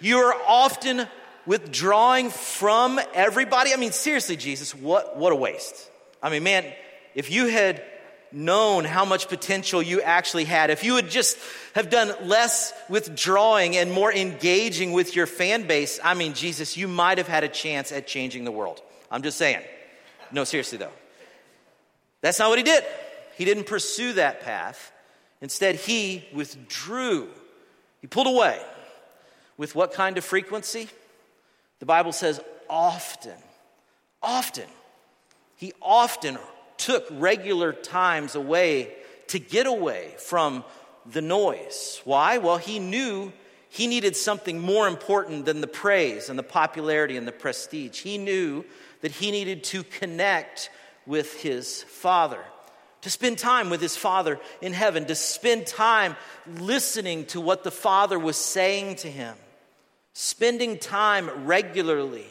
you 0.00 0.18
are 0.18 0.34
often 0.46 1.06
withdrawing 1.46 2.30
from 2.30 3.00
everybody. 3.14 3.72
I 3.72 3.76
mean, 3.76 3.92
seriously, 3.92 4.36
Jesus, 4.36 4.74
what, 4.74 5.16
what 5.16 5.32
a 5.32 5.36
waste. 5.36 5.90
I 6.22 6.30
mean, 6.30 6.42
man, 6.42 6.64
if 7.14 7.30
you 7.30 7.46
had 7.46 7.82
known 8.32 8.84
how 8.84 9.04
much 9.04 9.28
potential 9.28 9.82
you 9.82 10.00
actually 10.00 10.44
had, 10.44 10.70
if 10.70 10.82
you 10.84 10.94
would 10.94 11.10
just 11.10 11.38
have 11.74 11.90
done 11.90 12.12
less 12.28 12.72
withdrawing 12.88 13.76
and 13.76 13.92
more 13.92 14.12
engaging 14.12 14.92
with 14.92 15.14
your 15.14 15.26
fan 15.26 15.66
base, 15.66 16.00
I 16.02 16.14
mean, 16.14 16.34
Jesus, 16.34 16.76
you 16.76 16.88
might 16.88 17.18
have 17.18 17.28
had 17.28 17.44
a 17.44 17.48
chance 17.48 17.92
at 17.92 18.06
changing 18.06 18.44
the 18.44 18.50
world. 18.50 18.82
I'm 19.10 19.22
just 19.22 19.38
saying. 19.38 19.62
No, 20.32 20.44
seriously, 20.44 20.78
though. 20.78 20.92
That's 22.22 22.38
not 22.38 22.48
what 22.48 22.58
he 22.58 22.64
did. 22.64 22.84
He 23.36 23.44
didn't 23.44 23.64
pursue 23.66 24.14
that 24.14 24.40
path. 24.40 24.92
Instead, 25.40 25.76
he 25.76 26.26
withdrew. 26.32 27.28
He 28.04 28.08
pulled 28.08 28.26
away. 28.26 28.60
With 29.56 29.74
what 29.74 29.94
kind 29.94 30.18
of 30.18 30.26
frequency? 30.26 30.90
The 31.78 31.86
Bible 31.86 32.12
says 32.12 32.38
often. 32.68 33.32
Often. 34.22 34.66
He 35.56 35.72
often 35.80 36.36
took 36.76 37.06
regular 37.12 37.72
times 37.72 38.34
away 38.34 38.92
to 39.28 39.38
get 39.38 39.66
away 39.66 40.10
from 40.18 40.64
the 41.06 41.22
noise. 41.22 42.02
Why? 42.04 42.36
Well, 42.36 42.58
he 42.58 42.78
knew 42.78 43.32
he 43.70 43.86
needed 43.86 44.16
something 44.16 44.60
more 44.60 44.86
important 44.86 45.46
than 45.46 45.62
the 45.62 45.66
praise 45.66 46.28
and 46.28 46.38
the 46.38 46.42
popularity 46.42 47.16
and 47.16 47.26
the 47.26 47.32
prestige. 47.32 48.02
He 48.02 48.18
knew 48.18 48.66
that 49.00 49.12
he 49.12 49.30
needed 49.30 49.64
to 49.64 49.82
connect 49.82 50.68
with 51.06 51.40
his 51.40 51.84
Father, 51.84 52.44
to 53.04 53.10
spend 53.10 53.36
time 53.36 53.68
with 53.68 53.82
his 53.82 53.98
Father 53.98 54.40
in 54.62 54.72
heaven, 54.72 55.04
to 55.04 55.14
spend 55.14 55.66
time 55.66 56.16
listening 56.58 57.26
to 57.26 57.38
what 57.38 57.62
the 57.62 57.70
Father 57.70 58.18
was 58.18 58.34
saying 58.34 58.96
to 58.96 59.10
him, 59.10 59.36
spending 60.14 60.78
time 60.78 61.44
regularly 61.44 62.24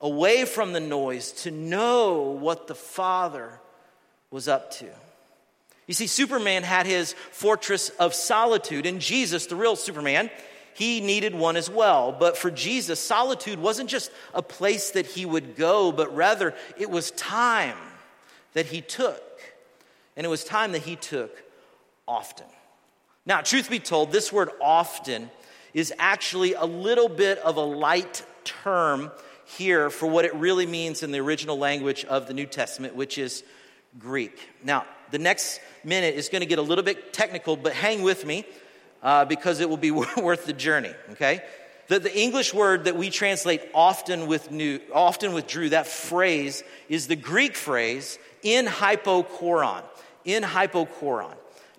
away 0.00 0.46
from 0.46 0.72
the 0.72 0.80
noise 0.80 1.32
to 1.32 1.50
know 1.50 2.30
what 2.40 2.66
the 2.66 2.74
Father 2.74 3.60
was 4.30 4.48
up 4.48 4.70
to. 4.70 4.88
You 5.86 5.92
see, 5.92 6.06
Superman 6.06 6.62
had 6.62 6.86
his 6.86 7.12
fortress 7.30 7.90
of 7.90 8.14
solitude, 8.14 8.86
and 8.86 9.02
Jesus, 9.02 9.48
the 9.48 9.56
real 9.56 9.76
Superman, 9.76 10.30
he 10.72 11.02
needed 11.02 11.34
one 11.34 11.56
as 11.56 11.68
well. 11.68 12.16
But 12.18 12.38
for 12.38 12.50
Jesus, 12.50 13.00
solitude 13.00 13.58
wasn't 13.58 13.90
just 13.90 14.10
a 14.32 14.40
place 14.40 14.92
that 14.92 15.04
he 15.04 15.26
would 15.26 15.56
go, 15.56 15.92
but 15.92 16.16
rather 16.16 16.54
it 16.78 16.88
was 16.88 17.10
time 17.10 17.76
that 18.54 18.64
he 18.64 18.80
took. 18.80 19.22
And 20.18 20.26
it 20.26 20.28
was 20.28 20.42
time 20.42 20.72
that 20.72 20.82
he 20.82 20.96
took 20.96 21.30
often. 22.08 22.46
Now, 23.24 23.40
truth 23.40 23.70
be 23.70 23.78
told, 23.78 24.10
this 24.10 24.32
word 24.32 24.50
often 24.60 25.30
is 25.72 25.94
actually 25.96 26.54
a 26.54 26.64
little 26.64 27.08
bit 27.08 27.38
of 27.38 27.56
a 27.56 27.62
light 27.62 28.26
term 28.42 29.12
here 29.44 29.90
for 29.90 30.08
what 30.08 30.24
it 30.24 30.34
really 30.34 30.66
means 30.66 31.04
in 31.04 31.12
the 31.12 31.20
original 31.20 31.56
language 31.56 32.04
of 32.04 32.26
the 32.26 32.34
New 32.34 32.46
Testament, 32.46 32.96
which 32.96 33.16
is 33.16 33.44
Greek. 33.96 34.36
Now, 34.64 34.86
the 35.12 35.20
next 35.20 35.60
minute 35.84 36.16
is 36.16 36.28
going 36.28 36.40
to 36.40 36.46
get 36.46 36.58
a 36.58 36.62
little 36.62 36.84
bit 36.84 37.12
technical, 37.12 37.56
but 37.56 37.72
hang 37.72 38.02
with 38.02 38.26
me 38.26 38.44
uh, 39.04 39.24
because 39.24 39.60
it 39.60 39.70
will 39.70 39.76
be 39.76 39.90
worth 39.92 40.46
the 40.46 40.52
journey, 40.52 40.92
okay? 41.12 41.44
The, 41.86 42.00
the 42.00 42.18
English 42.18 42.52
word 42.52 42.84
that 42.84 42.96
we 42.96 43.08
translate 43.08 43.62
often 43.72 44.26
with 44.26 44.50
new, 44.50 44.80
often 44.92 45.32
withdrew, 45.32 45.68
that 45.68 45.86
phrase 45.86 46.64
is 46.88 47.06
the 47.06 47.16
Greek 47.16 47.54
phrase 47.54 48.18
in 48.42 48.66
hypokoron. 48.66 49.84
In 50.28 50.42
hypokoron. 50.42 51.34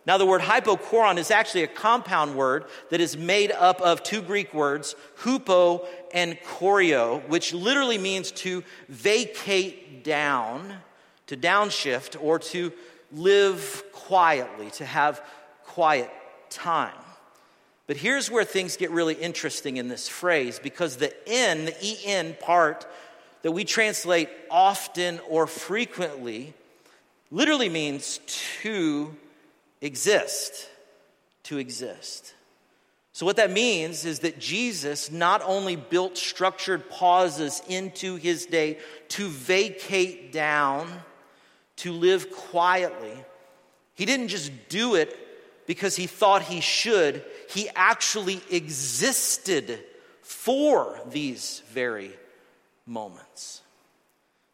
Now, 0.08 0.18
the 0.18 0.25
word 0.25 0.41
hypokoron 0.41 1.18
is 1.18 1.29
actually 1.29 1.62
a 1.62 1.68
compound 1.68 2.36
word 2.36 2.65
that 2.89 3.00
is 3.00 3.15
made 3.15 3.51
up 3.51 3.79
of 3.79 4.01
two 4.01 4.24
Greek 4.24 4.56
words, 4.56 4.96
hupo 5.20 5.86
and 6.15 6.36
choreo, 6.41 7.27
which 7.29 7.53
literally 7.53 8.00
means 8.00 8.32
to 8.32 8.63
vacate 8.88 10.03
down, 10.03 10.74
to 11.27 11.38
downshift, 11.38 12.18
or 12.20 12.39
to 12.39 12.74
live 13.12 13.84
quietly, 13.91 14.72
to 14.72 14.86
have 14.86 15.22
quiet 15.65 16.10
time. 16.50 16.98
But 17.86 17.98
here's 17.98 18.32
where 18.32 18.46
things 18.46 18.77
get 18.77 18.89
really 18.89 19.13
interesting 19.13 19.77
in 19.77 19.89
this 19.89 20.08
phrase 20.08 20.58
because 20.58 20.98
the 20.98 21.13
N, 21.29 21.65
the 21.65 21.98
EN 22.08 22.36
part 22.39 22.88
that 23.44 23.51
we 23.51 23.63
translate 23.63 24.29
often 24.50 25.20
or 25.29 25.46
frequently, 25.46 26.56
literally 27.31 27.69
means 27.69 28.19
to 28.62 29.15
exist. 29.81 30.69
To 31.43 31.57
exist. 31.57 32.33
So, 33.13 33.25
what 33.25 33.36
that 33.36 33.51
means 33.51 34.05
is 34.05 34.19
that 34.19 34.39
Jesus 34.39 35.12
not 35.12 35.41
only 35.43 35.75
built 35.75 36.17
structured 36.17 36.89
pauses 36.89 37.62
into 37.67 38.15
his 38.15 38.45
day 38.45 38.77
to 39.09 39.27
vacate 39.27 40.31
down, 40.31 40.89
to 41.77 41.91
live 41.91 42.31
quietly, 42.31 43.13
he 43.95 44.05
didn't 44.05 44.29
just 44.29 44.51
do 44.69 44.95
it 44.95 45.15
because 45.67 45.95
he 45.95 46.07
thought 46.07 46.43
he 46.43 46.62
should, 46.62 47.24
he 47.50 47.69
actually 47.75 48.41
existed 48.50 49.79
for 50.21 51.00
these 51.09 51.62
very 51.71 52.12
moments. 52.86 53.62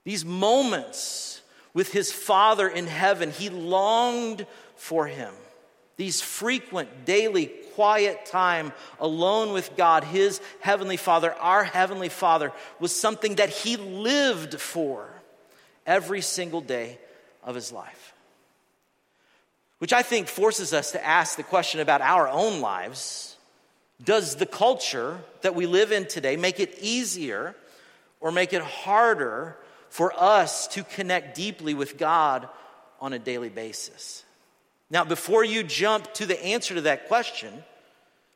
These 0.03 0.25
moments 0.25 1.41
with 1.75 1.91
his 1.91 2.11
Father 2.11 2.67
in 2.67 2.87
heaven, 2.87 3.29
he 3.29 3.49
longed 3.51 4.47
for 4.77 5.05
him. 5.05 5.33
These 5.97 6.21
frequent, 6.21 7.05
daily, 7.05 7.47
quiet 7.75 8.25
time 8.25 8.73
alone 8.99 9.53
with 9.53 9.75
God, 9.77 10.03
his 10.05 10.41
heavenly 10.61 10.97
Father, 10.97 11.33
our 11.33 11.63
heavenly 11.63 12.09
Father, 12.09 12.51
was 12.79 12.93
something 12.93 13.35
that 13.35 13.49
he 13.49 13.77
lived 13.77 14.59
for 14.59 15.07
every 15.85 16.21
single 16.21 16.61
day 16.61 16.97
of 17.43 17.55
his 17.55 17.71
life. 17.71 18.13
Which 19.79 19.93
I 19.93 20.01
think 20.01 20.27
forces 20.27 20.73
us 20.73 20.93
to 20.93 21.05
ask 21.05 21.35
the 21.35 21.43
question 21.43 21.81
about 21.81 22.01
our 22.01 22.27
own 22.27 22.61
lives 22.61 23.35
Does 24.03 24.35
the 24.35 24.45
culture 24.45 25.19
that 25.41 25.55
we 25.55 25.65
live 25.65 25.91
in 25.91 26.07
today 26.07 26.37
make 26.37 26.61
it 26.61 26.77
easier 26.79 27.53
or 28.21 28.31
make 28.31 28.53
it 28.53 28.61
harder 28.61 29.57
for 29.89 30.13
us 30.15 30.67
to 30.69 30.83
connect 30.83 31.35
deeply 31.35 31.73
with 31.73 31.97
God 31.97 32.47
on 32.99 33.13
a 33.13 33.19
daily 33.19 33.49
basis? 33.49 34.23
Now, 34.89 35.03
before 35.03 35.43
you 35.43 35.63
jump 35.63 36.13
to 36.15 36.25
the 36.25 36.41
answer 36.43 36.75
to 36.75 36.81
that 36.81 37.07
question, 37.07 37.63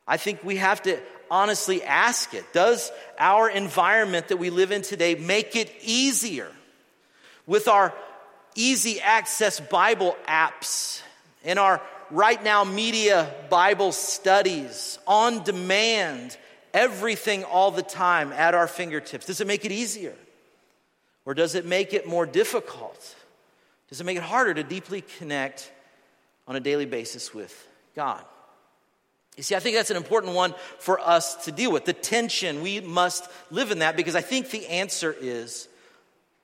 I 0.07 0.17
think 0.17 0.43
we 0.43 0.57
have 0.57 0.81
to 0.83 0.99
honestly 1.29 1.83
ask 1.83 2.33
it 2.33 2.51
Does 2.53 2.91
our 3.17 3.49
environment 3.49 4.29
that 4.29 4.37
we 4.37 4.49
live 4.49 4.71
in 4.71 4.81
today 4.81 5.15
make 5.15 5.55
it 5.55 5.71
easier 5.83 6.51
with 7.45 7.67
our 7.67 7.93
easy 8.55 8.99
access 8.99 9.59
Bible 9.59 10.17
apps 10.27 11.01
and 11.43 11.59
our 11.59 11.81
right 12.11 12.43
now 12.43 12.63
media 12.63 13.31
Bible 13.49 13.91
studies 13.91 14.97
on 15.05 15.43
demand, 15.43 16.35
everything 16.73 17.43
all 17.43 17.71
the 17.71 17.83
time 17.83 18.33
at 18.33 18.55
our 18.55 18.67
fingertips? 18.67 19.27
Does 19.27 19.41
it 19.41 19.47
make 19.47 19.65
it 19.65 19.71
easier? 19.71 20.15
Or 21.25 21.33
does 21.33 21.55
it 21.55 21.65
make 21.65 21.93
it 21.93 22.07
more 22.07 22.25
difficult? 22.25 23.15
Does 23.89 24.01
it 24.01 24.03
make 24.03 24.17
it 24.17 24.23
harder 24.23 24.53
to 24.53 24.63
deeply 24.63 25.01
connect 25.17 25.71
on 26.47 26.55
a 26.55 26.59
daily 26.59 26.85
basis 26.85 27.33
with 27.33 27.67
God? 27.95 28.23
You 29.37 29.43
see, 29.43 29.55
I 29.55 29.59
think 29.59 29.77
that's 29.77 29.91
an 29.91 29.97
important 29.97 30.33
one 30.33 30.53
for 30.79 30.99
us 30.99 31.45
to 31.45 31.51
deal 31.51 31.71
with. 31.71 31.85
The 31.85 31.93
tension, 31.93 32.61
we 32.61 32.81
must 32.81 33.29
live 33.51 33.71
in 33.71 33.79
that 33.79 33.95
because 33.95 34.15
I 34.15 34.21
think 34.21 34.49
the 34.49 34.67
answer 34.67 35.15
is 35.19 35.69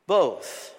both. 0.08 0.74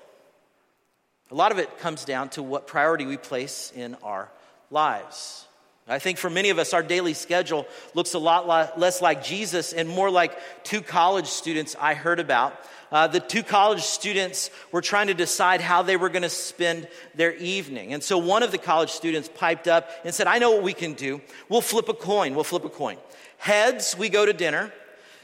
A 1.31 1.35
lot 1.35 1.53
of 1.53 1.59
it 1.59 1.79
comes 1.79 2.05
down 2.05 2.31
to 2.31 2.43
what 2.43 2.67
priority 2.67 3.05
we 3.05 3.17
place 3.17 3.73
in 3.75 3.97
our 4.03 4.31
lives. 4.71 5.47
I 5.89 5.99
think 6.01 6.19
for 6.19 6.31
many 6.31 6.51
of 6.51 6.59
us, 6.59 6.73
our 6.75 6.83
daily 6.83 7.15
schedule 7.15 7.67
looks 7.95 8.15
a 8.15 8.19
lot 8.19 8.49
less 8.79 9.01
like 9.01 9.23
Jesus 9.23 9.73
and 9.73 9.89
more 9.89 10.11
like 10.11 10.37
two 10.65 10.81
college 10.81 11.29
students 11.29 11.77
I 11.79 11.95
heard 11.95 12.19
about. 12.19 12.59
Uh, 12.93 13.07
the 13.09 13.21
two 13.21 13.43
college 13.43 13.83
students 13.83 14.51
were 14.71 14.81
trying 14.81 15.09
to 15.09 15.15
decide 15.15 15.61
how 15.61 15.83
they 15.83 15.97
were 15.97 16.09
going 16.09 16.23
to 16.23 16.29
spend 16.29 16.87
their 17.15 17.35
evening. 17.35 17.93
And 17.93 18.03
so 18.03 18.17
one 18.17 18.43
of 18.43 18.53
the 18.53 18.59
college 18.59 18.91
students 18.91 19.29
piped 19.35 19.67
up 19.67 19.91
and 20.05 20.15
said, 20.15 20.27
I 20.27 20.39
know 20.39 20.53
what 20.53 20.63
we 20.63 20.73
can 20.73 20.95
do. 20.95 21.21
We'll 21.49 21.61
flip 21.61 21.89
a 21.89 21.95
coin. 21.95 22.35
We'll 22.35 22.45
flip 22.45 22.65
a 22.65 22.69
coin. 22.69 22.97
Heads, 23.39 23.97
we 23.99 24.09
go 24.09 24.25
to 24.25 24.33
dinner, 24.33 24.73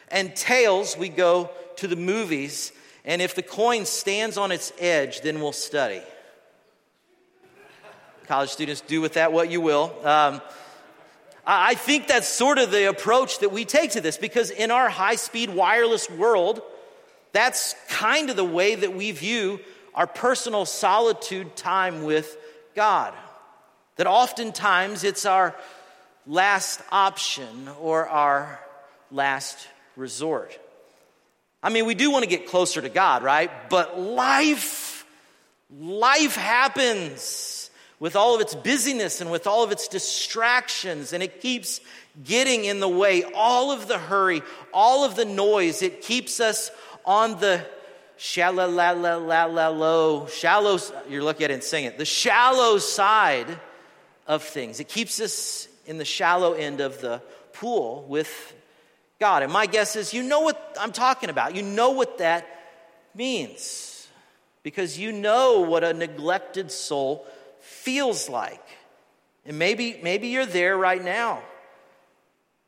and 0.09 0.35
tails, 0.37 0.97
we 0.97 1.09
go 1.09 1.51
to 1.77 1.87
the 1.87 1.97
movies 1.97 2.73
And 3.05 3.21
if 3.21 3.35
the 3.35 3.43
coin 3.43 3.85
stands 3.85 4.39
on 4.39 4.53
its 4.53 4.73
edge, 4.79 5.23
then 5.23 5.41
we'll 5.41 5.53
study. 5.53 6.03
College 8.27 8.51
students, 8.51 8.81
do 8.81 9.01
with 9.01 9.15
that 9.15 9.33
what 9.33 9.51
you 9.51 9.61
will. 9.61 9.93
Um, 10.05 10.41
I 11.45 11.75
think 11.75 12.07
that's 12.07 12.29
sort 12.29 12.59
of 12.59 12.71
the 12.71 12.89
approach 12.89 13.41
that 13.41 13.51
we 13.51 13.65
take 13.65 13.91
to 13.93 14.01
this 14.01 14.17
because 14.17 14.51
in 14.51 14.71
our 14.71 14.89
high 14.89 15.17
speed 15.17 15.51
wireless 15.51 16.09
world, 16.09 16.63
that's 17.33 17.75
kind 17.89 18.31
of 18.31 18.37
the 18.37 18.45
way 18.45 18.75
that 18.75 18.95
we 18.95 19.11
view 19.11 19.61
our 19.95 20.07
personal 20.07 20.65
solitude 20.65 21.57
time 21.57 22.05
with 22.05 22.37
God. 22.75 23.15
That 23.97 24.07
oftentimes 24.07 25.05
it's 25.05 25.27
our 25.27 25.55
last 26.27 26.81
option 26.91 27.69
or 27.81 28.09
our 28.09 28.61
last 29.11 29.69
resort. 29.97 30.59
I 31.63 31.71
mean, 31.71 31.87
we 31.87 31.95
do 31.95 32.11
want 32.11 32.25
to 32.25 32.29
get 32.29 32.49
closer 32.49 32.81
to 32.81 32.89
God, 32.89 33.23
right? 33.23 33.51
But 33.71 33.99
life, 33.99 35.07
life 35.71 36.35
happens 36.35 37.71
with 38.01 38.17
all 38.17 38.35
of 38.35 38.41
its 38.41 38.55
busyness 38.55 39.21
and 39.21 39.31
with 39.31 39.47
all 39.47 39.63
of 39.63 39.71
its 39.71 39.87
distractions, 39.87 41.13
and 41.13 41.23
it 41.23 41.41
keeps 41.41 41.81
getting 42.25 42.65
in 42.65 42.81
the 42.81 42.89
way. 42.89 43.23
All 43.23 43.71
of 43.71 43.87
the 43.87 43.99
hurry, 43.99 44.43
all 44.75 45.05
of 45.05 45.15
the 45.15 45.25
noise, 45.25 45.83
it 45.83 46.03
keeps 46.03 46.41
us 46.41 46.73
on 47.05 47.39
the 47.41 47.65
shallow, 48.17 48.69
la, 48.69 48.91
la, 48.93 49.17
la, 49.17 49.45
la, 49.45 49.69
low, 49.69 50.27
shallow, 50.27 50.79
you're 51.09 51.23
looking 51.23 51.45
at 51.45 51.51
it 51.51 51.55
and 51.55 51.63
sing 51.63 51.85
it, 51.85 51.99
the 51.99 52.05
shallow 52.05 52.79
side 52.79 53.59
of 54.27 54.43
things. 54.43 54.81
It 54.81 54.89
keeps 54.89 55.21
us 55.21 55.69
in 55.87 55.99
the 55.99 56.05
shallow 56.05 56.53
end 56.53 56.81
of 56.81 57.01
the 57.01 57.21
pool 57.53 58.05
with 58.09 58.55
God. 59.19 59.43
And 59.43 59.53
my 59.53 59.67
guess 59.67 59.97
is 59.97 60.15
you 60.15 60.23
know 60.23 60.41
what 60.41 60.77
I'm 60.81 60.93
talking 60.93 61.31
about. 61.31 61.55
You 61.55 61.63
know 61.63 61.91
what 61.91 62.19
that 62.19 62.47
means 63.15 64.07
because 64.63 64.99
you 64.99 65.13
know 65.13 65.61
what 65.61 65.85
a 65.85 65.93
neglected 65.93 66.71
soul 66.71 67.27
feels 67.61 68.29
like. 68.29 68.65
And 69.45 69.59
maybe, 69.59 69.99
maybe 70.03 70.29
you're 70.29 70.47
there 70.47 70.77
right 70.77 71.03
now 71.03 71.43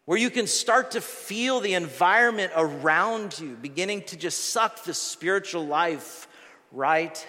where 0.04 0.18
you 0.18 0.30
can 0.30 0.46
start 0.46 0.92
to 0.92 1.00
feel 1.00 1.60
the 1.60 1.74
environment 1.74 2.52
around 2.56 3.38
you 3.38 3.56
beginning 3.60 4.02
to 4.02 4.16
just 4.16 4.50
suck 4.50 4.84
the 4.84 4.94
spiritual 4.94 5.66
life 5.66 6.28
right 6.72 7.26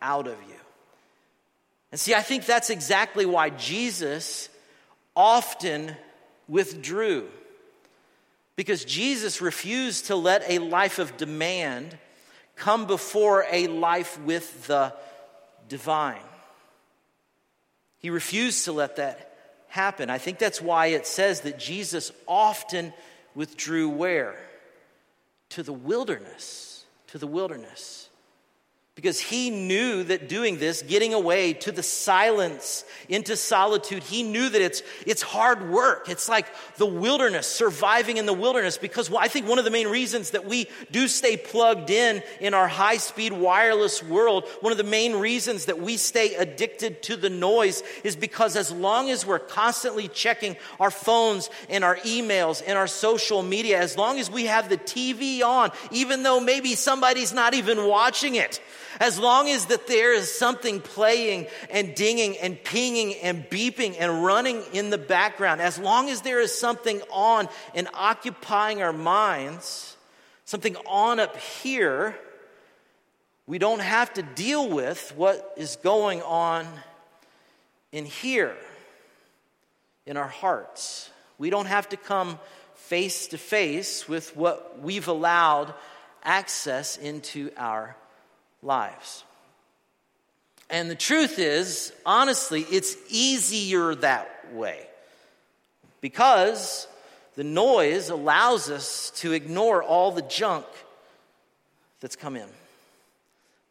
out 0.00 0.26
of 0.26 0.36
you. 0.48 0.54
And 1.90 2.00
see, 2.00 2.14
I 2.14 2.22
think 2.22 2.46
that's 2.46 2.70
exactly 2.70 3.26
why 3.26 3.50
Jesus 3.50 4.48
often 5.14 5.94
withdrew. 6.48 7.28
Because 8.56 8.84
Jesus 8.84 9.40
refused 9.40 10.06
to 10.06 10.16
let 10.16 10.48
a 10.48 10.58
life 10.58 10.98
of 10.98 11.16
demand 11.16 11.96
come 12.56 12.86
before 12.86 13.44
a 13.50 13.66
life 13.66 14.18
with 14.20 14.66
the 14.66 14.94
divine. 15.68 16.20
He 17.98 18.10
refused 18.10 18.64
to 18.66 18.72
let 18.72 18.96
that 18.96 19.33
happen. 19.74 20.08
I 20.08 20.18
think 20.18 20.38
that's 20.38 20.60
why 20.60 20.86
it 20.86 21.04
says 21.04 21.40
that 21.40 21.58
Jesus 21.58 22.12
often 22.28 22.92
withdrew 23.34 23.88
where? 23.88 24.36
To 25.50 25.64
the 25.64 25.72
wilderness. 25.72 26.84
To 27.08 27.18
the 27.18 27.26
wilderness 27.26 28.03
because 28.94 29.18
he 29.18 29.50
knew 29.50 30.04
that 30.04 30.28
doing 30.28 30.58
this, 30.58 30.80
getting 30.82 31.14
away 31.14 31.52
to 31.52 31.72
the 31.72 31.82
silence, 31.82 32.84
into 33.08 33.36
solitude, 33.36 34.04
he 34.04 34.22
knew 34.22 34.48
that 34.48 34.62
it's, 34.62 34.82
it's 35.04 35.20
hard 35.20 35.68
work. 35.68 36.08
It's 36.08 36.28
like 36.28 36.46
the 36.76 36.86
wilderness, 36.86 37.48
surviving 37.48 38.18
in 38.18 38.26
the 38.26 38.32
wilderness. 38.32 38.78
Because 38.78 39.12
I 39.12 39.26
think 39.26 39.48
one 39.48 39.58
of 39.58 39.64
the 39.64 39.72
main 39.72 39.88
reasons 39.88 40.30
that 40.30 40.46
we 40.46 40.68
do 40.92 41.08
stay 41.08 41.36
plugged 41.36 41.90
in 41.90 42.22
in 42.40 42.54
our 42.54 42.68
high 42.68 42.98
speed 42.98 43.32
wireless 43.32 44.00
world, 44.00 44.48
one 44.60 44.70
of 44.70 44.78
the 44.78 44.84
main 44.84 45.16
reasons 45.16 45.64
that 45.64 45.80
we 45.80 45.96
stay 45.96 46.36
addicted 46.36 47.02
to 47.02 47.16
the 47.16 47.30
noise 47.30 47.82
is 48.04 48.14
because 48.14 48.54
as 48.54 48.70
long 48.70 49.10
as 49.10 49.26
we're 49.26 49.40
constantly 49.40 50.06
checking 50.06 50.56
our 50.78 50.92
phones 50.92 51.50
and 51.68 51.82
our 51.82 51.96
emails 51.96 52.62
and 52.64 52.78
our 52.78 52.86
social 52.86 53.42
media, 53.42 53.80
as 53.80 53.98
long 53.98 54.20
as 54.20 54.30
we 54.30 54.44
have 54.46 54.68
the 54.68 54.78
TV 54.78 55.42
on, 55.42 55.72
even 55.90 56.22
though 56.22 56.38
maybe 56.38 56.76
somebody's 56.76 57.32
not 57.32 57.54
even 57.54 57.88
watching 57.88 58.36
it, 58.36 58.60
as 59.00 59.18
long 59.18 59.48
as 59.48 59.66
that 59.66 59.86
there 59.86 60.12
is 60.12 60.32
something 60.32 60.80
playing 60.80 61.46
and 61.70 61.94
dinging 61.94 62.36
and 62.38 62.62
pinging 62.62 63.14
and 63.16 63.44
beeping 63.50 63.96
and 63.98 64.24
running 64.24 64.62
in 64.72 64.90
the 64.90 64.98
background, 64.98 65.60
as 65.60 65.78
long 65.78 66.08
as 66.08 66.22
there 66.22 66.40
is 66.40 66.56
something 66.56 67.00
on 67.10 67.48
and 67.74 67.88
occupying 67.94 68.82
our 68.82 68.92
minds, 68.92 69.96
something 70.44 70.76
on 70.86 71.20
up 71.20 71.36
here, 71.36 72.16
we 73.46 73.58
don't 73.58 73.82
have 73.82 74.12
to 74.14 74.22
deal 74.22 74.68
with 74.68 75.12
what 75.16 75.52
is 75.56 75.76
going 75.76 76.22
on 76.22 76.66
in 77.92 78.06
here, 78.06 78.56
in 80.06 80.16
our 80.16 80.28
hearts. 80.28 81.10
We 81.38 81.50
don't 81.50 81.66
have 81.66 81.88
to 81.90 81.96
come 81.96 82.38
face 82.74 83.28
to 83.28 83.38
face 83.38 84.08
with 84.08 84.36
what 84.36 84.80
we've 84.80 85.08
allowed 85.08 85.74
access 86.22 86.96
into 86.96 87.50
our 87.56 87.96
lives. 88.64 89.24
And 90.70 90.90
the 90.90 90.94
truth 90.96 91.38
is, 91.38 91.92
honestly, 92.04 92.62
it's 92.62 92.96
easier 93.10 93.94
that 93.96 94.52
way 94.52 94.86
because 96.00 96.88
the 97.36 97.44
noise 97.44 98.08
allows 98.08 98.70
us 98.70 99.10
to 99.16 99.32
ignore 99.32 99.82
all 99.82 100.10
the 100.10 100.22
junk 100.22 100.66
that's 102.00 102.16
come 102.16 102.36
in. 102.36 102.48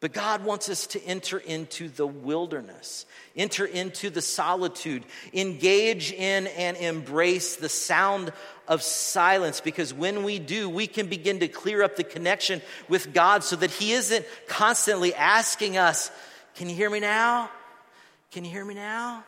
But 0.04 0.12
God 0.12 0.44
wants 0.44 0.68
us 0.68 0.86
to 0.88 1.02
enter 1.06 1.38
into 1.38 1.88
the 1.88 2.06
wilderness, 2.06 3.06
enter 3.34 3.64
into 3.64 4.10
the 4.10 4.20
solitude, 4.20 5.02
engage 5.32 6.12
in 6.12 6.46
and 6.46 6.76
embrace 6.76 7.56
the 7.56 7.70
sound 7.70 8.30
of 8.68 8.82
silence 8.82 9.62
because 9.62 9.94
when 9.94 10.22
we 10.22 10.38
do, 10.38 10.68
we 10.68 10.86
can 10.86 11.06
begin 11.06 11.40
to 11.40 11.48
clear 11.48 11.82
up 11.82 11.96
the 11.96 12.04
connection 12.04 12.60
with 12.86 13.14
God 13.14 13.44
so 13.44 13.56
that 13.56 13.70
He 13.70 13.92
isn't 13.92 14.26
constantly 14.46 15.14
asking 15.14 15.78
us, 15.78 16.10
Can 16.54 16.68
you 16.68 16.76
hear 16.76 16.90
me 16.90 17.00
now? 17.00 17.48
Can 18.30 18.44
you 18.44 18.50
hear 18.50 18.66
me 18.66 18.74
now? 18.74 19.24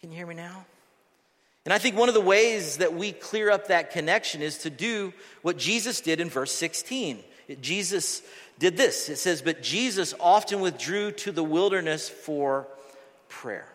Can 0.00 0.10
you 0.10 0.16
hear 0.16 0.26
me 0.26 0.36
now? 0.36 0.64
And 1.66 1.74
I 1.74 1.76
think 1.76 1.98
one 1.98 2.08
of 2.08 2.14
the 2.14 2.22
ways 2.22 2.78
that 2.78 2.94
we 2.94 3.12
clear 3.12 3.50
up 3.50 3.68
that 3.68 3.90
connection 3.90 4.40
is 4.40 4.56
to 4.60 4.70
do 4.70 5.12
what 5.42 5.58
Jesus 5.58 6.00
did 6.00 6.18
in 6.18 6.30
verse 6.30 6.54
16. 6.54 7.22
Jesus 7.60 8.22
did 8.58 8.76
this. 8.76 9.08
It 9.08 9.16
says, 9.16 9.42
But 9.42 9.62
Jesus 9.62 10.14
often 10.18 10.60
withdrew 10.60 11.12
to 11.12 11.32
the 11.32 11.44
wilderness 11.44 12.08
for 12.08 12.66
prayer. 13.28 13.66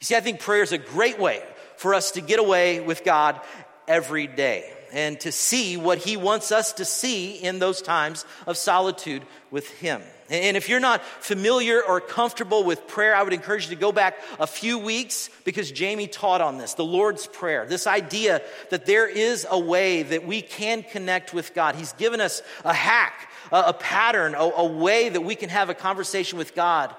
You 0.00 0.04
see, 0.04 0.16
I 0.16 0.20
think 0.20 0.40
prayer 0.40 0.62
is 0.62 0.72
a 0.72 0.78
great 0.78 1.18
way 1.18 1.42
for 1.76 1.94
us 1.94 2.12
to 2.12 2.20
get 2.20 2.38
away 2.38 2.80
with 2.80 3.04
God 3.04 3.40
every 3.86 4.26
day 4.26 4.72
and 4.92 5.18
to 5.20 5.32
see 5.32 5.76
what 5.76 5.98
He 5.98 6.16
wants 6.16 6.52
us 6.52 6.72
to 6.74 6.84
see 6.84 7.36
in 7.36 7.58
those 7.58 7.82
times 7.82 8.24
of 8.46 8.56
solitude 8.56 9.22
with 9.50 9.68
Him. 9.68 10.02
And 10.30 10.58
if 10.58 10.68
you're 10.68 10.80
not 10.80 11.02
familiar 11.02 11.82
or 11.82 12.00
comfortable 12.00 12.62
with 12.62 12.86
prayer, 12.86 13.16
I 13.16 13.22
would 13.22 13.32
encourage 13.32 13.64
you 13.64 13.74
to 13.74 13.80
go 13.80 13.92
back 13.92 14.18
a 14.38 14.46
few 14.46 14.78
weeks 14.78 15.30
because 15.44 15.70
Jamie 15.70 16.06
taught 16.06 16.42
on 16.42 16.58
this 16.58 16.74
the 16.74 16.84
Lord's 16.84 17.26
Prayer. 17.26 17.64
This 17.66 17.86
idea 17.86 18.42
that 18.70 18.84
there 18.84 19.08
is 19.08 19.46
a 19.50 19.58
way 19.58 20.02
that 20.02 20.26
we 20.26 20.42
can 20.42 20.82
connect 20.82 21.32
with 21.32 21.54
God. 21.54 21.76
He's 21.76 21.94
given 21.94 22.20
us 22.20 22.42
a 22.62 22.74
hack, 22.74 23.30
a, 23.50 23.72
pattern, 23.72 24.34
a, 24.34 24.66
way 24.66 25.08
that 25.08 25.22
we 25.22 25.34
can 25.34 25.48
have 25.48 25.70
a 25.70 25.74
conversation 25.74 26.36
with 26.36 26.54
God 26.54 26.94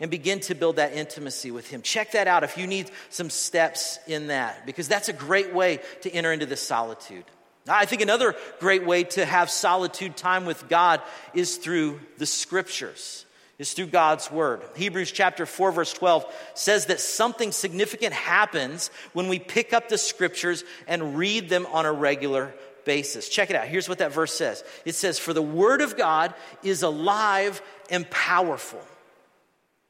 and 0.00 0.10
begin 0.10 0.40
to 0.40 0.54
build 0.54 0.76
that 0.76 0.92
intimacy 0.92 1.50
with 1.50 1.68
Him. 1.68 1.82
Check 1.82 2.12
that 2.12 2.26
out 2.26 2.44
if 2.44 2.58
you 2.58 2.66
need 2.66 2.90
some 3.10 3.30
steps 3.30 3.98
in 4.06 4.28
that, 4.28 4.66
because 4.66 4.88
that's 4.88 5.08
a 5.08 5.12
great 5.12 5.54
way 5.54 5.80
to 6.02 6.10
enter 6.10 6.32
into 6.32 6.46
this 6.46 6.62
solitude. 6.62 7.24
I 7.68 7.86
think 7.86 8.02
another 8.02 8.36
great 8.60 8.86
way 8.86 9.04
to 9.04 9.24
have 9.24 9.50
solitude 9.50 10.16
time 10.16 10.46
with 10.46 10.68
God 10.68 11.02
is 11.34 11.56
through 11.56 12.00
the 12.16 12.26
scriptures, 12.26 13.26
is 13.58 13.72
through 13.72 13.86
God's 13.86 14.30
word. 14.30 14.62
Hebrews 14.76 15.10
chapter 15.10 15.46
4 15.46 15.72
verse 15.72 15.92
12 15.92 16.32
says 16.54 16.86
that 16.86 17.00
something 17.00 17.50
significant 17.50 18.12
happens 18.12 18.90
when 19.14 19.28
we 19.28 19.38
pick 19.38 19.72
up 19.72 19.88
the 19.88 19.98
scriptures 19.98 20.62
and 20.86 21.16
read 21.16 21.48
them 21.48 21.66
on 21.72 21.86
a 21.86 21.92
regular 21.92 22.54
basis. 22.84 23.28
Check 23.28 23.50
it 23.50 23.56
out. 23.56 23.66
Here's 23.66 23.88
what 23.88 23.98
that 23.98 24.12
verse 24.12 24.32
says. 24.32 24.62
It 24.84 24.94
says, 24.94 25.18
"For 25.18 25.32
the 25.32 25.42
word 25.42 25.80
of 25.80 25.96
God 25.96 26.34
is 26.62 26.84
alive 26.84 27.60
and 27.90 28.08
powerful." 28.10 28.80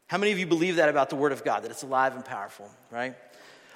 How 0.06 0.18
many 0.18 0.32
of 0.32 0.38
you 0.38 0.46
believe 0.46 0.76
that 0.76 0.88
about 0.88 1.10
the 1.10 1.16
word 1.16 1.32
of 1.32 1.44
God 1.44 1.64
that 1.64 1.70
it's 1.70 1.82
alive 1.82 2.14
and 2.14 2.24
powerful, 2.24 2.70
right? 2.90 3.16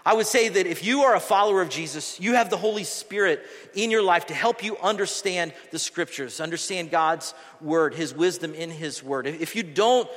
I 0.05 0.15
would 0.15 0.27
say 0.27 0.49
that 0.49 0.67
if 0.67 0.85
you 0.85 1.03
are 1.03 1.15
a 1.15 1.21
follower 1.21 1.61
of 1.61 1.69
Jesus, 1.69 2.19
you 2.21 2.35
have 2.35 2.49
the 2.49 2.57
Holy 2.57 2.85
Spirit 2.85 3.45
in 3.75 3.91
your 3.91 4.03
life 4.03 4.27
to 4.27 4.35
help 4.35 4.65
you 4.65 4.79
understand 4.79 5.53
the 5.73 5.79
scriptures, 5.79 6.41
understand 6.41 6.91
God's 6.91 7.35
word, 7.61 7.95
his 7.95 8.15
wisdom 8.15 8.55
in 8.55 8.71
his 8.71 9.03
word. 9.03 9.27
If 9.27 9.55
you 9.55 9.63
don't 9.63 10.09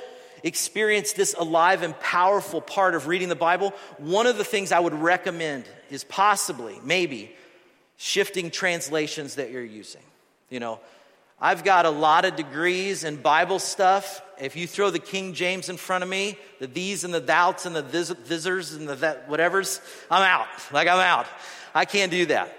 experience 0.43 1.13
this 1.13 1.33
alive 1.37 1.83
and 1.83 1.99
powerful 1.99 2.61
part 2.61 2.95
of 2.95 3.07
reading 3.07 3.27
the 3.27 3.35
Bible, 3.35 3.73
one 3.97 4.25
of 4.25 4.37
the 4.37 4.43
things 4.43 4.71
I 4.71 4.79
would 4.79 4.93
recommend 4.93 5.65
is 5.89 6.03
possibly, 6.03 6.79
maybe, 6.83 7.35
shifting 7.97 8.51
translations 8.51 9.35
that 9.35 9.51
you're 9.51 9.63
using. 9.63 10.01
You 10.49 10.59
know, 10.59 10.79
I've 11.43 11.65
got 11.65 11.85
a 11.85 11.89
lot 11.89 12.23
of 12.23 12.37
degrees 12.37 13.03
in 13.03 13.17
Bible 13.17 13.59
stuff. 13.59 14.21
If 14.39 14.55
you 14.55 14.65
throw 14.65 14.91
the 14.91 14.97
King 14.97 15.33
James 15.33 15.67
in 15.67 15.75
front 15.75 16.01
of 16.01 16.09
me, 16.09 16.37
the 16.59 16.69
thees 16.69 17.03
and 17.03 17.13
the 17.13 17.19
thou's 17.19 17.65
and 17.65 17.75
the 17.75 17.81
visors 17.81 18.71
and 18.71 18.87
the 18.87 18.95
that, 18.95 19.27
whatevers, 19.29 19.81
I'm 20.09 20.23
out. 20.23 20.47
Like 20.71 20.87
I'm 20.87 21.01
out. 21.01 21.27
I 21.75 21.83
can't 21.83 22.11
do 22.11 22.27
that. 22.27 22.57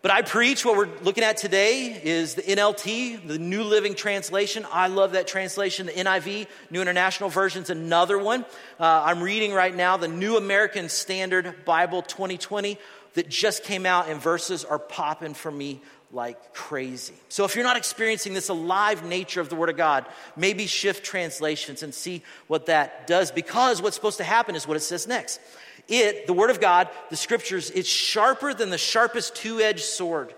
But 0.00 0.10
I 0.10 0.22
preach 0.22 0.64
what 0.64 0.74
we're 0.74 0.88
looking 1.02 1.22
at 1.22 1.36
today 1.36 2.00
is 2.02 2.34
the 2.34 2.40
NLT, 2.40 3.28
the 3.28 3.38
New 3.38 3.62
Living 3.62 3.94
Translation. 3.94 4.64
I 4.72 4.86
love 4.86 5.12
that 5.12 5.26
translation. 5.26 5.84
The 5.84 5.92
NIV, 5.92 6.46
New 6.70 6.80
International 6.80 7.28
Version, 7.28 7.62
is 7.62 7.68
another 7.68 8.18
one. 8.18 8.46
Uh, 8.80 9.02
I'm 9.04 9.22
reading 9.22 9.52
right 9.52 9.74
now 9.74 9.98
the 9.98 10.08
New 10.08 10.38
American 10.38 10.88
Standard 10.88 11.66
Bible 11.66 12.00
2020 12.00 12.78
that 13.14 13.28
just 13.28 13.64
came 13.64 13.86
out, 13.86 14.08
and 14.08 14.20
verses 14.20 14.64
are 14.64 14.78
popping 14.78 15.34
for 15.34 15.50
me 15.50 15.80
like 16.14 16.54
crazy. 16.54 17.14
So 17.28 17.44
if 17.44 17.54
you're 17.54 17.64
not 17.64 17.76
experiencing 17.76 18.34
this 18.34 18.48
alive 18.48 19.04
nature 19.04 19.40
of 19.40 19.48
the 19.48 19.56
Word 19.56 19.68
of 19.68 19.76
God, 19.76 20.06
maybe 20.36 20.66
shift 20.66 21.04
translations 21.04 21.82
and 21.82 21.92
see 21.92 22.22
what 22.46 22.66
that 22.66 23.06
does, 23.06 23.30
because 23.30 23.82
what's 23.82 23.96
supposed 23.96 24.18
to 24.18 24.24
happen 24.24 24.54
is 24.54 24.66
what 24.66 24.76
it 24.76 24.80
says 24.80 25.06
next. 25.06 25.40
It, 25.88 26.26
the 26.26 26.32
Word 26.32 26.50
of 26.50 26.60
God, 26.60 26.88
the 27.10 27.16
Scriptures, 27.16 27.70
it's 27.70 27.88
sharper 27.88 28.54
than 28.54 28.70
the 28.70 28.78
sharpest 28.78 29.34
two 29.34 29.60
edged 29.60 29.84
sword. 29.84 30.34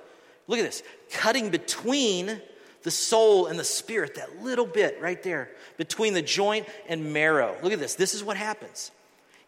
Look 0.48 0.58
at 0.58 0.64
this 0.64 0.82
cutting 1.12 1.50
between 1.50 2.40
the 2.82 2.90
soul 2.90 3.46
and 3.46 3.58
the 3.58 3.64
spirit, 3.64 4.14
that 4.14 4.42
little 4.42 4.66
bit 4.66 4.98
right 5.00 5.20
there, 5.22 5.50
between 5.76 6.14
the 6.14 6.22
joint 6.22 6.68
and 6.88 7.12
marrow. 7.12 7.56
Look 7.62 7.72
at 7.72 7.80
this. 7.80 7.96
This 7.96 8.14
is 8.14 8.24
what 8.24 8.36
happens 8.36 8.90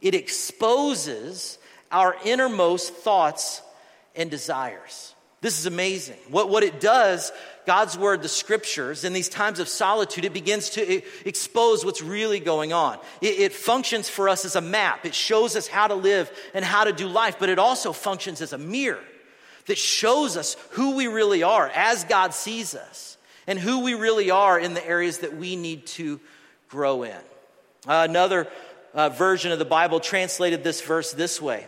it 0.00 0.14
exposes 0.14 1.58
our 1.90 2.16
innermost 2.24 2.94
thoughts 2.94 3.62
and 4.14 4.30
desires. 4.30 5.14
This 5.40 5.58
is 5.58 5.66
amazing. 5.66 6.16
What, 6.28 6.48
what 6.48 6.64
it 6.64 6.80
does, 6.80 7.30
God's 7.64 7.96
word, 7.96 8.22
the 8.22 8.28
scriptures, 8.28 9.04
in 9.04 9.12
these 9.12 9.28
times 9.28 9.60
of 9.60 9.68
solitude, 9.68 10.24
it 10.24 10.32
begins 10.32 10.70
to 10.70 11.02
expose 11.26 11.84
what's 11.84 12.02
really 12.02 12.40
going 12.40 12.72
on. 12.72 12.98
It, 13.20 13.38
it 13.38 13.52
functions 13.52 14.08
for 14.08 14.28
us 14.28 14.44
as 14.44 14.56
a 14.56 14.60
map, 14.60 15.06
it 15.06 15.14
shows 15.14 15.54
us 15.54 15.68
how 15.68 15.86
to 15.86 15.94
live 15.94 16.30
and 16.54 16.64
how 16.64 16.84
to 16.84 16.92
do 16.92 17.06
life, 17.06 17.36
but 17.38 17.48
it 17.48 17.58
also 17.58 17.92
functions 17.92 18.40
as 18.40 18.52
a 18.52 18.58
mirror 18.58 19.02
that 19.66 19.78
shows 19.78 20.36
us 20.36 20.56
who 20.70 20.96
we 20.96 21.06
really 21.06 21.42
are 21.42 21.68
as 21.68 22.04
God 22.04 22.34
sees 22.34 22.74
us 22.74 23.16
and 23.46 23.58
who 23.58 23.80
we 23.80 23.94
really 23.94 24.30
are 24.30 24.58
in 24.58 24.74
the 24.74 24.86
areas 24.86 25.18
that 25.18 25.36
we 25.36 25.56
need 25.56 25.86
to 25.86 26.18
grow 26.68 27.04
in. 27.04 27.16
Uh, 27.86 28.06
another 28.08 28.48
uh, 28.92 29.08
version 29.10 29.52
of 29.52 29.58
the 29.58 29.64
Bible 29.64 30.00
translated 30.00 30.64
this 30.64 30.80
verse 30.80 31.12
this 31.12 31.40
way 31.40 31.66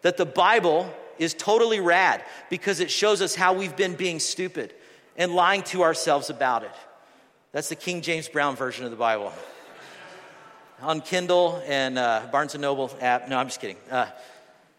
that 0.00 0.16
the 0.16 0.26
Bible 0.26 0.92
is 1.22 1.34
totally 1.34 1.80
rad 1.80 2.22
because 2.50 2.80
it 2.80 2.90
shows 2.90 3.22
us 3.22 3.34
how 3.34 3.52
we've 3.52 3.76
been 3.76 3.94
being 3.94 4.20
stupid 4.20 4.74
and 5.16 5.34
lying 5.34 5.62
to 5.62 5.82
ourselves 5.82 6.30
about 6.30 6.62
it. 6.62 6.74
That's 7.52 7.68
the 7.68 7.76
King 7.76 8.00
James 8.00 8.28
Brown 8.28 8.56
version 8.56 8.84
of 8.84 8.90
the 8.90 8.96
Bible. 8.96 9.32
On 10.80 11.00
Kindle 11.00 11.62
and 11.66 11.98
uh, 11.98 12.22
Barnes 12.32 12.54
& 12.54 12.58
Noble 12.58 12.90
app. 13.00 13.28
No, 13.28 13.38
I'm 13.38 13.46
just 13.46 13.60
kidding. 13.60 13.76
Uh, 13.90 14.06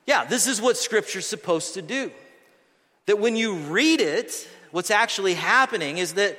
yeah, 0.05 0.25
this 0.25 0.47
is 0.47 0.61
what 0.61 0.75
Scripture's 0.75 1.25
supposed 1.25 1.75
to 1.75 1.81
do. 1.81 2.11
That 3.05 3.19
when 3.19 3.35
you 3.35 3.55
read 3.55 4.01
it, 4.01 4.47
what's 4.71 4.91
actually 4.91 5.33
happening 5.33 5.97
is 5.99 6.15
that 6.15 6.37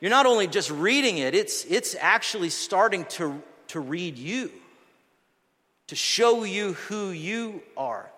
you're 0.00 0.10
not 0.10 0.26
only 0.26 0.46
just 0.46 0.70
reading 0.70 1.18
it, 1.18 1.34
it's, 1.34 1.64
it's 1.64 1.94
actually 2.00 2.50
starting 2.50 3.04
to, 3.10 3.40
to 3.68 3.80
read 3.80 4.16
you, 4.16 4.50
to 5.88 5.96
show 5.96 6.44
you 6.44 6.72
who 6.72 7.10
you 7.10 7.62
are. 7.76 8.08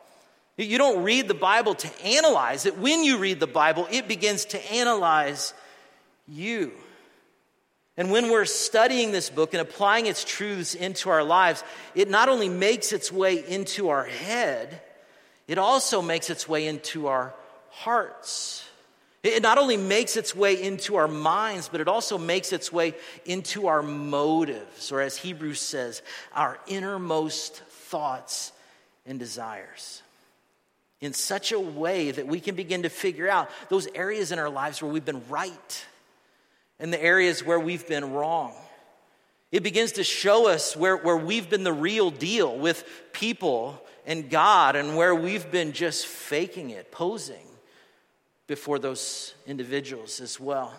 You 0.65 0.79
don't 0.79 1.03
read 1.03 1.29
the 1.29 1.35
Bible 1.35 1.75
to 1.75 2.05
analyze 2.05 2.67
it. 2.67 2.79
When 2.79 3.05
you 3.05 3.19
read 3.19 3.41
the 3.41 3.47
Bible, 3.47 3.89
it 3.91 4.09
begins 4.09 4.45
to 4.47 4.73
analyze 4.73 5.55
you. 6.29 6.73
And 7.97 8.11
when 8.11 8.31
we're 8.31 8.47
studying 8.47 9.13
this 9.13 9.31
book 9.31 9.53
and 9.53 9.61
applying 9.61 10.07
its 10.07 10.25
truths 10.25 10.75
into 10.75 11.11
our 11.11 11.23
lives, 11.23 11.65
it 11.95 12.09
not 12.09 12.29
only 12.29 12.49
makes 12.49 12.93
its 12.93 13.13
way 13.13 13.47
into 13.47 13.91
our 13.91 14.05
head, 14.05 14.81
it 15.49 15.59
also 15.59 16.01
makes 16.01 16.31
its 16.31 16.49
way 16.49 16.67
into 16.67 17.09
our 17.09 17.35
hearts. 17.71 18.65
It 19.23 19.43
not 19.43 19.59
only 19.59 19.77
makes 19.77 20.17
its 20.17 20.35
way 20.35 20.63
into 20.63 20.97
our 20.97 21.09
minds, 21.09 21.69
but 21.69 21.81
it 21.81 21.89
also 21.89 22.17
makes 22.17 22.53
its 22.53 22.73
way 22.73 22.95
into 23.27 23.67
our 23.67 23.83
motives, 23.83 24.93
or 24.93 25.01
as 25.03 25.17
Hebrews 25.17 25.61
says, 25.61 26.03
our 26.33 26.59
innermost 26.67 27.57
thoughts 27.57 28.53
and 29.05 29.19
desires 29.19 30.03
in 31.01 31.13
such 31.13 31.53
a 31.53 31.61
way 31.61 32.11
that 32.11 32.27
we 32.27 32.41
can 32.41 32.55
begin 32.55 32.83
to 32.83 32.91
figure 32.91 33.29
out 33.29 33.51
those 33.69 33.89
areas 33.95 34.33
in 34.33 34.39
our 34.39 34.51
lives 34.51 34.83
where 34.83 34.93
we've 34.93 35.05
been 35.05 35.27
right 35.29 35.87
and 36.79 36.93
the 36.93 37.03
areas 37.03 37.45
where 37.45 37.61
we've 37.61 37.87
been 37.87 38.13
wrong. 38.13 38.55
It 39.53 39.63
begins 39.63 39.93
to 39.93 40.05
show 40.05 40.49
us 40.49 40.77
where, 40.77 40.97
where 40.97 41.17
we've 41.17 41.49
been 41.49 41.65
the 41.65 41.73
real 41.73 42.11
deal 42.11 42.57
with 42.57 42.85
people 43.13 43.83
and 44.07 44.31
God 44.31 44.77
and 44.77 44.97
where 44.97 45.15
we've 45.15 45.51
been 45.51 45.73
just 45.73 46.07
faking 46.07 46.71
it, 46.71 46.93
posing 46.93 47.47
before 48.47 48.79
those 48.79 49.35
individuals 49.47 50.21
as 50.21 50.39
well. 50.39 50.73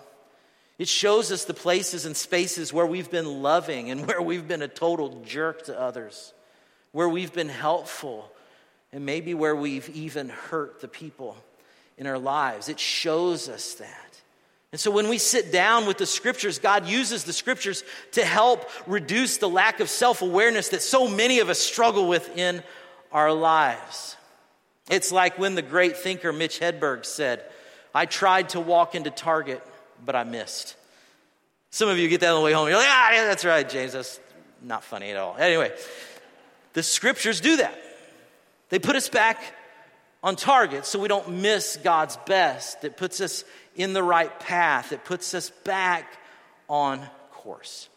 It 0.78 0.88
shows 0.88 1.32
us 1.32 1.46
the 1.46 1.54
places 1.54 2.06
and 2.06 2.16
spaces 2.16 2.74
where 2.74 2.86
we've 2.86 3.12
been 3.12 3.42
loving 3.42 3.92
and 3.92 4.08
where 4.08 4.22
we've 4.22 4.48
been 4.48 4.62
a 4.62 4.68
total 4.68 5.22
jerk 5.26 5.66
to 5.66 5.80
others, 5.80 6.34
where 6.92 7.10
we've 7.10 7.34
been 7.34 7.50
helpful 7.50 8.32
and 8.94 9.06
maybe 9.06 9.34
where 9.34 9.56
we've 9.56 9.90
even 9.90 10.30
hurt 10.30 10.82
the 10.82 10.88
people 10.88 11.38
in 11.98 12.08
our 12.08 12.20
lives. 12.20 12.70
It 12.70 12.80
shows 12.80 13.48
us 13.50 13.76
that. 13.76 14.22
And 14.72 14.80
so 14.80 14.90
when 14.90 15.10
we 15.10 15.18
sit 15.18 15.52
down 15.52 15.86
with 15.86 15.98
the 15.98 16.06
scriptures, 16.06 16.58
God 16.58 16.88
uses 16.88 17.26
the 17.26 17.34
scriptures 17.34 17.84
to 18.14 18.24
help 18.24 18.70
reduce 18.88 19.38
the 19.38 19.50
lack 19.50 19.82
of 19.82 19.90
self 19.90 20.22
awareness 20.22 20.70
that 20.70 20.82
so 20.82 21.08
many 21.08 21.40
of 21.40 21.50
us 21.50 21.60
struggle 21.60 22.08
with 22.08 22.38
in 22.38 22.64
our 23.12 23.34
lives. 23.34 24.16
It's 24.90 25.12
like 25.12 25.38
when 25.38 25.56
the 25.56 25.62
great 25.62 25.98
thinker 25.98 26.32
Mitch 26.32 26.60
Hedberg 26.60 27.06
said, 27.06 27.44
I 27.94 28.06
tried 28.06 28.50
to 28.50 28.62
walk 28.62 28.96
into 28.96 29.10
Target, 29.10 29.62
but 30.06 30.16
I 30.16 30.24
missed. 30.24 30.76
Some 31.70 31.90
of 31.90 31.98
you 31.98 32.08
get 32.08 32.22
that 32.22 32.32
on 32.32 32.40
the 32.40 32.46
way 32.46 32.54
home. 32.54 32.68
You're 32.68 32.78
like, 32.78 32.88
ah, 32.90 33.12
yeah, 33.12 33.26
that's 33.26 33.46
right, 33.46 33.68
James. 33.68 33.94
That's 33.94 34.20
not 34.62 34.84
funny 34.84 35.12
at 35.12 35.18
all. 35.18 35.36
Anyway, 35.38 35.72
the 36.74 36.84
scriptures 36.84 37.42
do 37.42 37.58
that. 37.58 37.91
They 38.72 38.80
put 38.80 38.96
us 38.96 39.10
back 39.10 39.44
on 40.24 40.36
target 40.36 40.86
so 40.86 40.98
we 40.98 41.08
don't 41.08 41.42
miss 41.42 41.78
God's 41.84 42.18
best. 42.26 42.84
It 42.84 42.98
puts 42.98 43.22
us 43.22 43.44
in 43.76 43.94
the 43.94 44.02
right 44.04 44.38
path, 44.40 44.92
it 44.92 45.06
puts 45.06 45.34
us 45.34 45.50
back 45.64 46.12
on 46.68 47.06
course. 47.32 47.88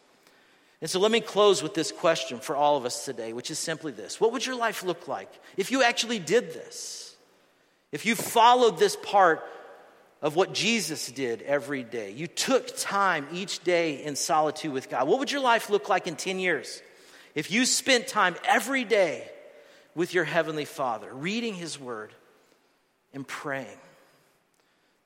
And 0.81 0.89
so 0.89 0.99
let 0.99 1.11
me 1.11 1.21
close 1.21 1.63
with 1.63 1.73
this 1.73 1.91
question 1.91 2.39
for 2.39 2.55
all 2.55 2.77
of 2.77 2.85
us 2.85 3.05
today, 3.05 3.33
which 3.33 3.49
is 3.49 3.57
simply 3.57 3.91
this 3.91 4.19
What 4.21 4.31
would 4.33 4.45
your 4.45 4.55
life 4.55 4.83
look 4.83 5.07
like 5.07 5.31
if 5.57 5.71
you 5.71 5.81
actually 5.81 6.19
did 6.19 6.53
this? 6.53 7.15
If 7.91 8.05
you 8.05 8.15
followed 8.15 8.77
this 8.77 8.97
part 8.97 9.41
of 10.21 10.35
what 10.35 10.53
Jesus 10.53 11.09
did 11.09 11.41
every 11.43 11.83
day, 11.83 12.11
you 12.11 12.27
took 12.27 12.75
time 12.75 13.27
each 13.31 13.63
day 13.63 14.03
in 14.03 14.15
solitude 14.17 14.73
with 14.73 14.89
God, 14.89 15.07
what 15.07 15.19
would 15.19 15.31
your 15.31 15.41
life 15.41 15.69
look 15.69 15.87
like 15.87 16.07
in 16.07 16.15
10 16.15 16.39
years? 16.39 16.81
If 17.35 17.51
you 17.51 17.65
spent 17.65 18.07
time 18.07 18.35
every 18.45 18.83
day 18.83 19.29
with 19.95 20.13
your 20.13 20.25
Heavenly 20.25 20.65
Father, 20.65 21.11
reading 21.13 21.53
His 21.53 21.79
Word 21.79 22.13
and 23.13 23.25
praying. 23.25 23.77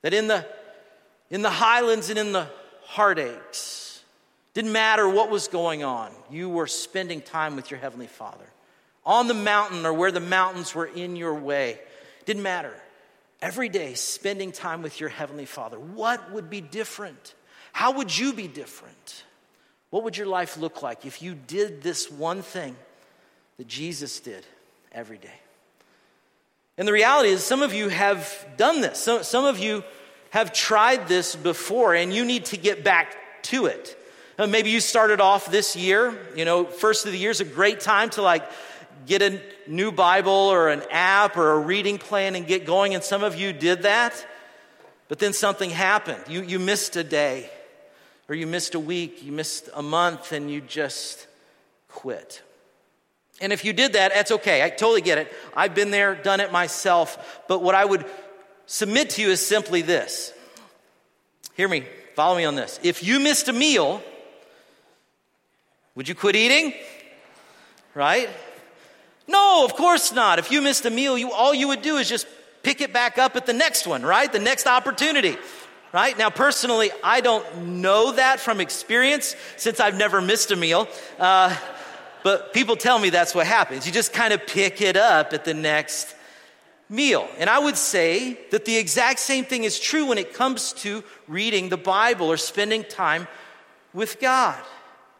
That 0.02 0.12
in 0.12 0.26
the, 0.26 0.46
in 1.30 1.42
the 1.42 1.50
highlands 1.50 2.10
and 2.10 2.18
in 2.18 2.32
the 2.32 2.48
heartaches, 2.84 4.02
didn't 4.52 4.72
matter 4.72 5.08
what 5.08 5.30
was 5.30 5.48
going 5.48 5.84
on, 5.84 6.10
you 6.30 6.48
were 6.48 6.66
spending 6.66 7.20
time 7.20 7.54
with 7.56 7.70
your 7.70 7.78
Heavenly 7.78 8.08
Father. 8.08 8.46
On 9.06 9.28
the 9.28 9.34
mountain 9.34 9.86
or 9.86 9.92
where 9.92 10.12
the 10.12 10.20
mountains 10.20 10.74
were 10.74 10.86
in 10.86 11.16
your 11.16 11.34
way, 11.34 11.78
didn't 12.26 12.42
matter. 12.42 12.74
Every 13.40 13.68
day, 13.68 13.94
spending 13.94 14.52
time 14.52 14.82
with 14.82 15.00
your 15.00 15.08
Heavenly 15.08 15.46
Father. 15.46 15.78
What 15.78 16.32
would 16.32 16.50
be 16.50 16.60
different? 16.60 17.34
How 17.72 17.92
would 17.92 18.16
you 18.16 18.32
be 18.32 18.48
different? 18.48 19.24
What 19.90 20.04
would 20.04 20.16
your 20.16 20.26
life 20.26 20.56
look 20.56 20.82
like 20.82 21.06
if 21.06 21.22
you 21.22 21.34
did 21.34 21.82
this 21.82 22.10
one 22.10 22.42
thing 22.42 22.76
that 23.56 23.66
Jesus 23.66 24.20
did? 24.20 24.44
Every 24.92 25.18
day. 25.18 25.40
And 26.78 26.88
the 26.88 26.92
reality 26.92 27.28
is, 27.28 27.44
some 27.44 27.62
of 27.62 27.74
you 27.74 27.88
have 27.88 28.46
done 28.56 28.80
this. 28.80 28.98
Some, 28.98 29.22
some 29.22 29.44
of 29.44 29.58
you 29.58 29.84
have 30.30 30.52
tried 30.52 31.08
this 31.08 31.36
before, 31.36 31.94
and 31.94 32.12
you 32.12 32.24
need 32.24 32.46
to 32.46 32.56
get 32.56 32.82
back 32.84 33.16
to 33.44 33.66
it. 33.66 33.96
Uh, 34.38 34.46
maybe 34.46 34.70
you 34.70 34.80
started 34.80 35.20
off 35.20 35.50
this 35.50 35.76
year, 35.76 36.18
you 36.34 36.44
know, 36.46 36.64
first 36.64 37.04
of 37.04 37.12
the 37.12 37.18
year 37.18 37.30
is 37.30 37.40
a 37.40 37.44
great 37.44 37.80
time 37.80 38.08
to 38.10 38.22
like 38.22 38.48
get 39.06 39.20
a 39.20 39.40
new 39.66 39.92
Bible 39.92 40.32
or 40.32 40.68
an 40.68 40.82
app 40.90 41.36
or 41.36 41.52
a 41.52 41.58
reading 41.58 41.98
plan 41.98 42.34
and 42.34 42.46
get 42.46 42.64
going. 42.64 42.94
And 42.94 43.04
some 43.04 43.22
of 43.22 43.36
you 43.36 43.52
did 43.52 43.82
that, 43.82 44.26
but 45.08 45.18
then 45.18 45.32
something 45.32 45.68
happened. 45.68 46.22
You, 46.28 46.42
you 46.42 46.58
missed 46.58 46.96
a 46.96 47.04
day, 47.04 47.50
or 48.28 48.34
you 48.34 48.46
missed 48.46 48.74
a 48.74 48.80
week, 48.80 49.22
you 49.22 49.32
missed 49.32 49.68
a 49.74 49.82
month, 49.82 50.32
and 50.32 50.50
you 50.50 50.60
just 50.60 51.26
quit. 51.88 52.42
And 53.40 53.52
if 53.52 53.64
you 53.64 53.72
did 53.72 53.94
that, 53.94 54.12
that's 54.14 54.30
okay. 54.30 54.62
I 54.62 54.68
totally 54.68 55.00
get 55.00 55.18
it. 55.18 55.32
I've 55.54 55.74
been 55.74 55.90
there, 55.90 56.14
done 56.14 56.40
it 56.40 56.52
myself. 56.52 57.42
But 57.48 57.62
what 57.62 57.74
I 57.74 57.84
would 57.84 58.04
submit 58.66 59.10
to 59.10 59.22
you 59.22 59.30
is 59.30 59.44
simply 59.44 59.82
this. 59.82 60.32
Hear 61.54 61.68
me 61.68 61.84
follow 62.14 62.36
me 62.36 62.44
on 62.44 62.54
this. 62.54 62.78
If 62.82 63.02
you 63.02 63.18
missed 63.18 63.48
a 63.48 63.52
meal, 63.52 64.02
would 65.94 66.08
you 66.08 66.14
quit 66.14 66.36
eating? 66.36 66.74
Right? 67.94 68.28
No, 69.26 69.64
of 69.64 69.74
course 69.74 70.12
not. 70.12 70.38
If 70.38 70.50
you 70.50 70.60
missed 70.60 70.84
a 70.84 70.90
meal, 70.90 71.16
you, 71.16 71.32
all 71.32 71.54
you 71.54 71.68
would 71.68 71.82
do 71.82 71.96
is 71.96 72.08
just 72.08 72.26
pick 72.62 72.80
it 72.80 72.92
back 72.92 73.16
up 73.16 73.36
at 73.36 73.46
the 73.46 73.52
next 73.52 73.86
one, 73.86 74.02
right? 74.02 74.30
The 74.30 74.38
next 74.38 74.66
opportunity, 74.66 75.36
right? 75.92 76.16
Now, 76.18 76.28
personally, 76.30 76.90
I 77.02 77.20
don't 77.20 77.80
know 77.80 78.12
that 78.12 78.38
from 78.38 78.60
experience 78.60 79.34
since 79.56 79.80
I've 79.80 79.96
never 79.96 80.20
missed 80.20 80.50
a 80.50 80.56
meal. 80.56 80.88
Uh, 81.18 81.56
but 82.22 82.52
people 82.52 82.76
tell 82.76 82.98
me 82.98 83.10
that's 83.10 83.34
what 83.34 83.46
happens. 83.46 83.86
You 83.86 83.92
just 83.92 84.12
kind 84.12 84.32
of 84.32 84.46
pick 84.46 84.80
it 84.80 84.96
up 84.96 85.32
at 85.32 85.44
the 85.44 85.54
next 85.54 86.14
meal. 86.88 87.28
And 87.38 87.48
I 87.48 87.58
would 87.58 87.76
say 87.76 88.38
that 88.50 88.64
the 88.64 88.76
exact 88.76 89.20
same 89.20 89.44
thing 89.44 89.64
is 89.64 89.78
true 89.78 90.06
when 90.06 90.18
it 90.18 90.34
comes 90.34 90.72
to 90.74 91.04
reading 91.28 91.68
the 91.68 91.76
Bible 91.76 92.26
or 92.26 92.36
spending 92.36 92.84
time 92.84 93.28
with 93.94 94.20
God. 94.20 94.58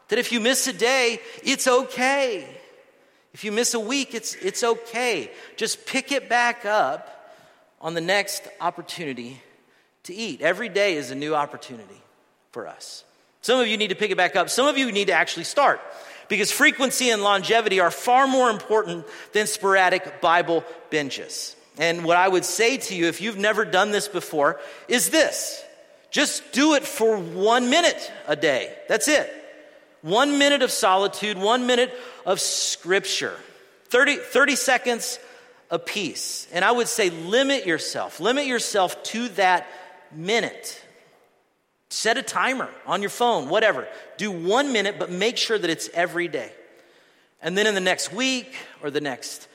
That 0.08 0.18
if 0.18 0.32
you 0.32 0.40
miss 0.40 0.66
a 0.66 0.72
day, 0.72 1.20
it's 1.44 1.68
okay. 1.68 2.46
If 3.32 3.44
you 3.44 3.52
miss 3.52 3.74
a 3.74 3.80
week, 3.80 4.14
it's, 4.14 4.34
it's 4.34 4.64
okay. 4.64 5.30
Just 5.56 5.86
pick 5.86 6.10
it 6.10 6.28
back 6.28 6.66
up 6.66 7.32
on 7.80 7.94
the 7.94 8.00
next 8.00 8.42
opportunity 8.60 9.40
to 10.02 10.14
eat. 10.14 10.40
Every 10.40 10.68
day 10.68 10.96
is 10.96 11.12
a 11.12 11.14
new 11.14 11.34
opportunity 11.34 12.02
for 12.50 12.66
us. 12.66 13.04
Some 13.42 13.60
of 13.60 13.68
you 13.68 13.76
need 13.76 13.88
to 13.88 13.94
pick 13.94 14.10
it 14.10 14.16
back 14.16 14.36
up. 14.36 14.50
Some 14.50 14.66
of 14.66 14.76
you 14.76 14.90
need 14.90 15.06
to 15.06 15.14
actually 15.14 15.44
start 15.44 15.80
because 16.30 16.50
frequency 16.50 17.10
and 17.10 17.22
longevity 17.22 17.80
are 17.80 17.90
far 17.90 18.26
more 18.26 18.48
important 18.48 19.04
than 19.32 19.46
sporadic 19.46 20.22
Bible 20.22 20.64
binges. 20.90 21.54
And 21.76 22.04
what 22.04 22.16
I 22.16 22.28
would 22.28 22.44
say 22.44 22.78
to 22.78 22.94
you, 22.94 23.06
if 23.06 23.20
you've 23.20 23.36
never 23.36 23.64
done 23.64 23.90
this 23.90 24.08
before, 24.08 24.60
is 24.88 25.10
this 25.10 25.62
just 26.10 26.52
do 26.52 26.74
it 26.74 26.84
for 26.84 27.18
one 27.18 27.68
minute 27.68 28.12
a 28.26 28.36
day. 28.36 28.74
That's 28.88 29.08
it. 29.08 29.30
One 30.02 30.38
minute 30.38 30.62
of 30.62 30.70
solitude, 30.70 31.36
one 31.36 31.66
minute 31.66 31.92
of 32.24 32.40
scripture. 32.40 33.36
30, 33.88 34.16
30 34.16 34.56
seconds 34.56 35.18
a 35.70 35.78
piece. 35.78 36.46
And 36.52 36.64
I 36.64 36.70
would 36.70 36.88
say 36.88 37.10
limit 37.10 37.66
yourself. 37.66 38.20
Limit 38.20 38.46
yourself 38.46 39.02
to 39.04 39.28
that 39.30 39.66
minute. 40.12 40.82
Set 41.90 42.16
a 42.16 42.22
timer 42.22 42.68
on 42.86 43.02
your 43.02 43.10
phone, 43.10 43.48
whatever. 43.48 43.86
Do 44.16 44.30
one 44.30 44.72
minute, 44.72 44.96
but 44.98 45.10
make 45.10 45.36
sure 45.36 45.58
that 45.58 45.68
it's 45.68 45.88
every 45.92 46.28
day. 46.28 46.52
And 47.42 47.58
then 47.58 47.66
in 47.66 47.74
the 47.74 47.80
next 47.80 48.12
week 48.12 48.54
or 48.80 48.90
the 48.90 49.00
next 49.00 49.48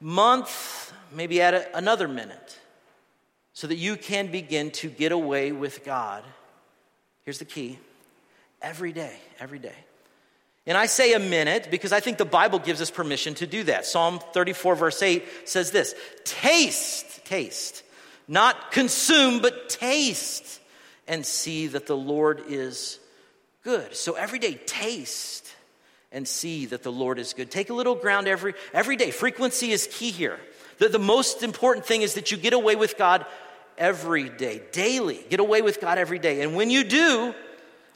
month, 0.00 0.92
maybe 1.12 1.42
add 1.42 1.54
a, 1.54 1.76
another 1.76 2.08
minute 2.08 2.58
so 3.52 3.66
that 3.66 3.76
you 3.76 3.96
can 3.96 4.28
begin 4.28 4.70
to 4.70 4.88
get 4.88 5.12
away 5.12 5.52
with 5.52 5.84
God. 5.84 6.24
Here's 7.24 7.38
the 7.38 7.44
key 7.44 7.78
every 8.62 8.92
day, 8.92 9.14
every 9.38 9.58
day. 9.58 9.74
And 10.66 10.78
I 10.78 10.86
say 10.86 11.12
a 11.12 11.18
minute 11.18 11.68
because 11.70 11.92
I 11.92 12.00
think 12.00 12.16
the 12.16 12.24
Bible 12.24 12.58
gives 12.58 12.80
us 12.80 12.90
permission 12.90 13.34
to 13.34 13.46
do 13.46 13.64
that. 13.64 13.84
Psalm 13.84 14.20
34, 14.32 14.76
verse 14.76 15.02
8 15.02 15.24
says 15.44 15.72
this 15.72 15.94
Taste, 16.24 17.22
taste, 17.26 17.82
not 18.28 18.70
consume, 18.70 19.42
but 19.42 19.68
taste 19.68 20.60
and 21.06 21.24
see 21.24 21.66
that 21.68 21.86
the 21.86 21.96
Lord 21.96 22.42
is 22.48 22.98
good. 23.64 23.94
So 23.94 24.14
every 24.14 24.38
day, 24.38 24.54
taste 24.66 25.54
and 26.10 26.28
see 26.28 26.66
that 26.66 26.82
the 26.82 26.92
Lord 26.92 27.18
is 27.18 27.32
good. 27.32 27.50
Take 27.50 27.70
a 27.70 27.74
little 27.74 27.94
ground 27.94 28.28
every, 28.28 28.54
every 28.72 28.96
day. 28.96 29.10
Frequency 29.10 29.72
is 29.72 29.88
key 29.90 30.10
here. 30.10 30.38
The, 30.78 30.88
the 30.88 30.98
most 30.98 31.42
important 31.42 31.86
thing 31.86 32.02
is 32.02 32.14
that 32.14 32.30
you 32.30 32.36
get 32.36 32.52
away 32.52 32.76
with 32.76 32.98
God 32.98 33.24
every 33.78 34.28
day, 34.28 34.62
daily. 34.72 35.24
Get 35.30 35.40
away 35.40 35.62
with 35.62 35.80
God 35.80 35.98
every 35.98 36.18
day. 36.18 36.42
And 36.42 36.54
when 36.54 36.70
you 36.70 36.84
do, 36.84 37.34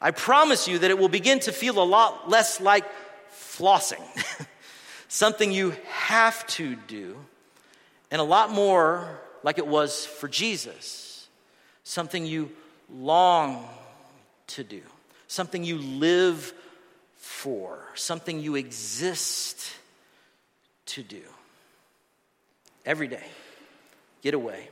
I 0.01 0.11
promise 0.11 0.67
you 0.67 0.79
that 0.79 0.91
it 0.91 0.99
will 0.99 1.09
begin 1.09 1.41
to 1.41 1.53
feel 1.53 1.83
a 1.83 1.85
lot 1.85 2.29
less 2.29 2.61
like 2.61 2.85
flossing, 3.31 4.03
something 5.09 5.53
you 5.53 5.75
have 5.89 6.47
to 6.49 6.77
do, 6.87 7.17
and 8.11 8.21
a 8.21 8.25
lot 8.25 8.51
more 8.51 9.21
like 9.43 9.59
it 9.59 9.67
was 9.67 10.05
for 10.05 10.29
Jesus, 10.29 11.29
something 11.83 12.27
you 12.27 12.51
long 12.93 13.67
to 14.49 14.65
do, 14.65 14.83
something 15.29 15.65
you 15.65 15.79
live 15.79 16.53
for, 17.17 17.79
something 17.95 18.41
you 18.41 18.55
exist 18.55 19.73
to 20.87 21.03
do 21.03 21.23
every 22.85 23.09
day. 23.09 23.25
Get 24.23 24.35
away 24.35 24.69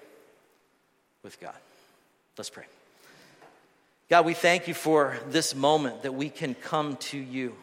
with 1.23 1.41
God. 1.41 1.55
Let's 2.39 2.51
pray. 2.51 2.65
God, 4.11 4.27
we 4.27 4.35
thank 4.35 4.69
you 4.69 4.75
for 4.75 5.17
this 5.29 5.55
moment 5.55 6.03
that 6.03 6.13
we 6.13 6.29
can 6.29 6.55
come 6.55 6.97
to 6.97 7.19
you. 7.19 7.55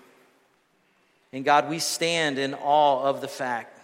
And 1.31 1.45
God, 1.45 1.69
we 1.69 1.79
stand 1.79 2.37
in 2.37 2.53
awe 2.53 3.03
of 3.03 3.21
the 3.21 3.27
fact 3.27 3.77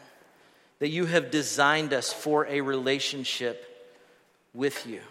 that 0.80 0.90
you 0.90 1.06
have 1.06 1.32
designed 1.32 1.94
us 1.94 2.12
for 2.12 2.46
a 2.48 2.62
relationship 2.62 3.64
with 4.54 4.86
you. 4.86 5.02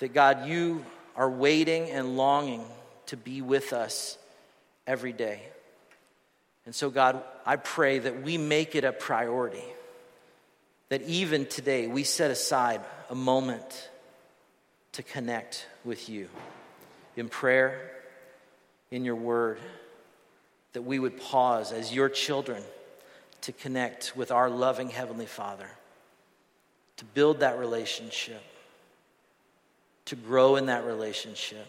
That 0.00 0.12
God, 0.12 0.46
you 0.46 0.84
are 1.16 1.30
waiting 1.30 1.90
and 1.90 2.16
longing 2.16 2.64
to 3.06 3.16
be 3.16 3.40
with 3.40 3.72
us 3.72 4.18
every 4.86 5.12
day. 5.12 5.40
And 6.64 6.74
so, 6.74 6.90
God, 6.90 7.22
I 7.44 7.56
pray 7.56 8.00
that 8.00 8.22
we 8.22 8.38
make 8.38 8.74
it 8.74 8.84
a 8.84 8.92
priority 8.92 9.64
that 10.88 11.02
even 11.02 11.46
today 11.46 11.86
we 11.86 12.04
set 12.04 12.30
aside 12.30 12.80
a 13.10 13.14
moment 13.14 13.88
to 14.92 15.02
connect 15.02 15.66
with 15.84 16.08
you 16.08 16.28
in 17.16 17.28
prayer, 17.28 17.90
in 18.90 19.04
your 19.04 19.16
word, 19.16 19.58
that 20.72 20.82
we 20.82 20.98
would 20.98 21.20
pause 21.20 21.72
as 21.72 21.92
your 21.92 22.08
children 22.08 22.62
to 23.42 23.52
connect 23.52 24.16
with 24.16 24.30
our 24.30 24.48
loving 24.48 24.90
Heavenly 24.90 25.26
Father, 25.26 25.68
to 26.98 27.04
build 27.04 27.40
that 27.40 27.58
relationship, 27.58 28.42
to 30.06 30.16
grow 30.16 30.56
in 30.56 30.66
that 30.66 30.84
relationship, 30.84 31.66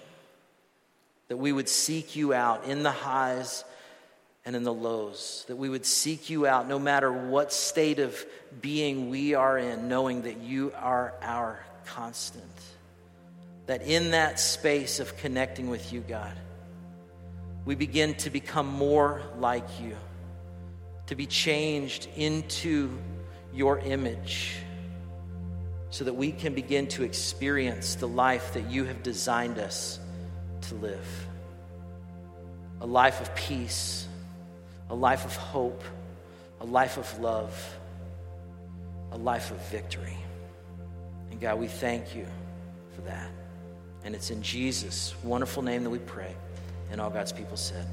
that 1.27 1.37
we 1.37 1.51
would 1.51 1.69
seek 1.69 2.15
you 2.15 2.33
out 2.33 2.65
in 2.65 2.83
the 2.83 2.91
highs 2.91 3.63
and 4.45 4.55
in 4.55 4.63
the 4.63 4.73
lows, 4.73 5.43
that 5.47 5.57
we 5.57 5.67
would 5.67 5.85
seek 5.85 6.29
you 6.29 6.47
out 6.47 6.67
no 6.67 6.79
matter 6.79 7.11
what 7.11 7.51
state 7.51 7.99
of 7.99 8.25
being 8.61 9.09
we 9.09 9.33
are 9.33 9.57
in, 9.57 9.89
knowing 9.89 10.21
that 10.21 10.37
you 10.37 10.71
are 10.77 11.13
our 11.21 11.59
constant. 11.85 12.45
That 13.65 13.81
in 13.81 14.11
that 14.11 14.39
space 14.39 15.01
of 15.01 15.17
connecting 15.17 15.69
with 15.69 15.91
you, 15.91 15.99
God, 15.99 16.31
we 17.65 17.75
begin 17.75 18.13
to 18.15 18.29
become 18.29 18.67
more 18.67 19.21
like 19.37 19.67
you, 19.81 19.97
to 21.07 21.15
be 21.15 21.25
changed 21.25 22.07
into 22.15 22.97
your 23.53 23.79
image, 23.79 24.55
so 25.89 26.03
that 26.03 26.13
we 26.13 26.31
can 26.31 26.53
begin 26.53 26.87
to 26.87 27.03
experience 27.03 27.95
the 27.95 28.07
life 28.07 28.53
that 28.53 28.69
you 28.69 28.83
have 28.85 29.03
designed 29.03 29.57
us 29.57 29.99
to 30.61 30.75
live 30.75 31.27
a 32.79 32.85
life 32.85 33.21
of 33.21 33.33
peace 33.33 34.07
a 34.89 34.95
life 34.95 35.25
of 35.25 35.35
hope, 35.35 35.83
a 36.61 36.65
life 36.65 36.97
of 36.97 37.19
love, 37.19 37.77
a 39.11 39.17
life 39.17 39.51
of 39.51 39.57
victory. 39.67 40.17
And 41.31 41.39
God, 41.39 41.59
we 41.59 41.67
thank 41.67 42.15
you 42.15 42.25
for 42.95 43.01
that. 43.01 43.29
And 44.03 44.15
it's 44.15 44.31
in 44.31 44.41
Jesus' 44.41 45.13
wonderful 45.23 45.63
name 45.63 45.83
that 45.83 45.89
we 45.89 45.99
pray. 45.99 46.33
And 46.91 47.01
all 47.01 47.09
God's 47.09 47.33
people 47.33 47.57
said. 47.57 47.85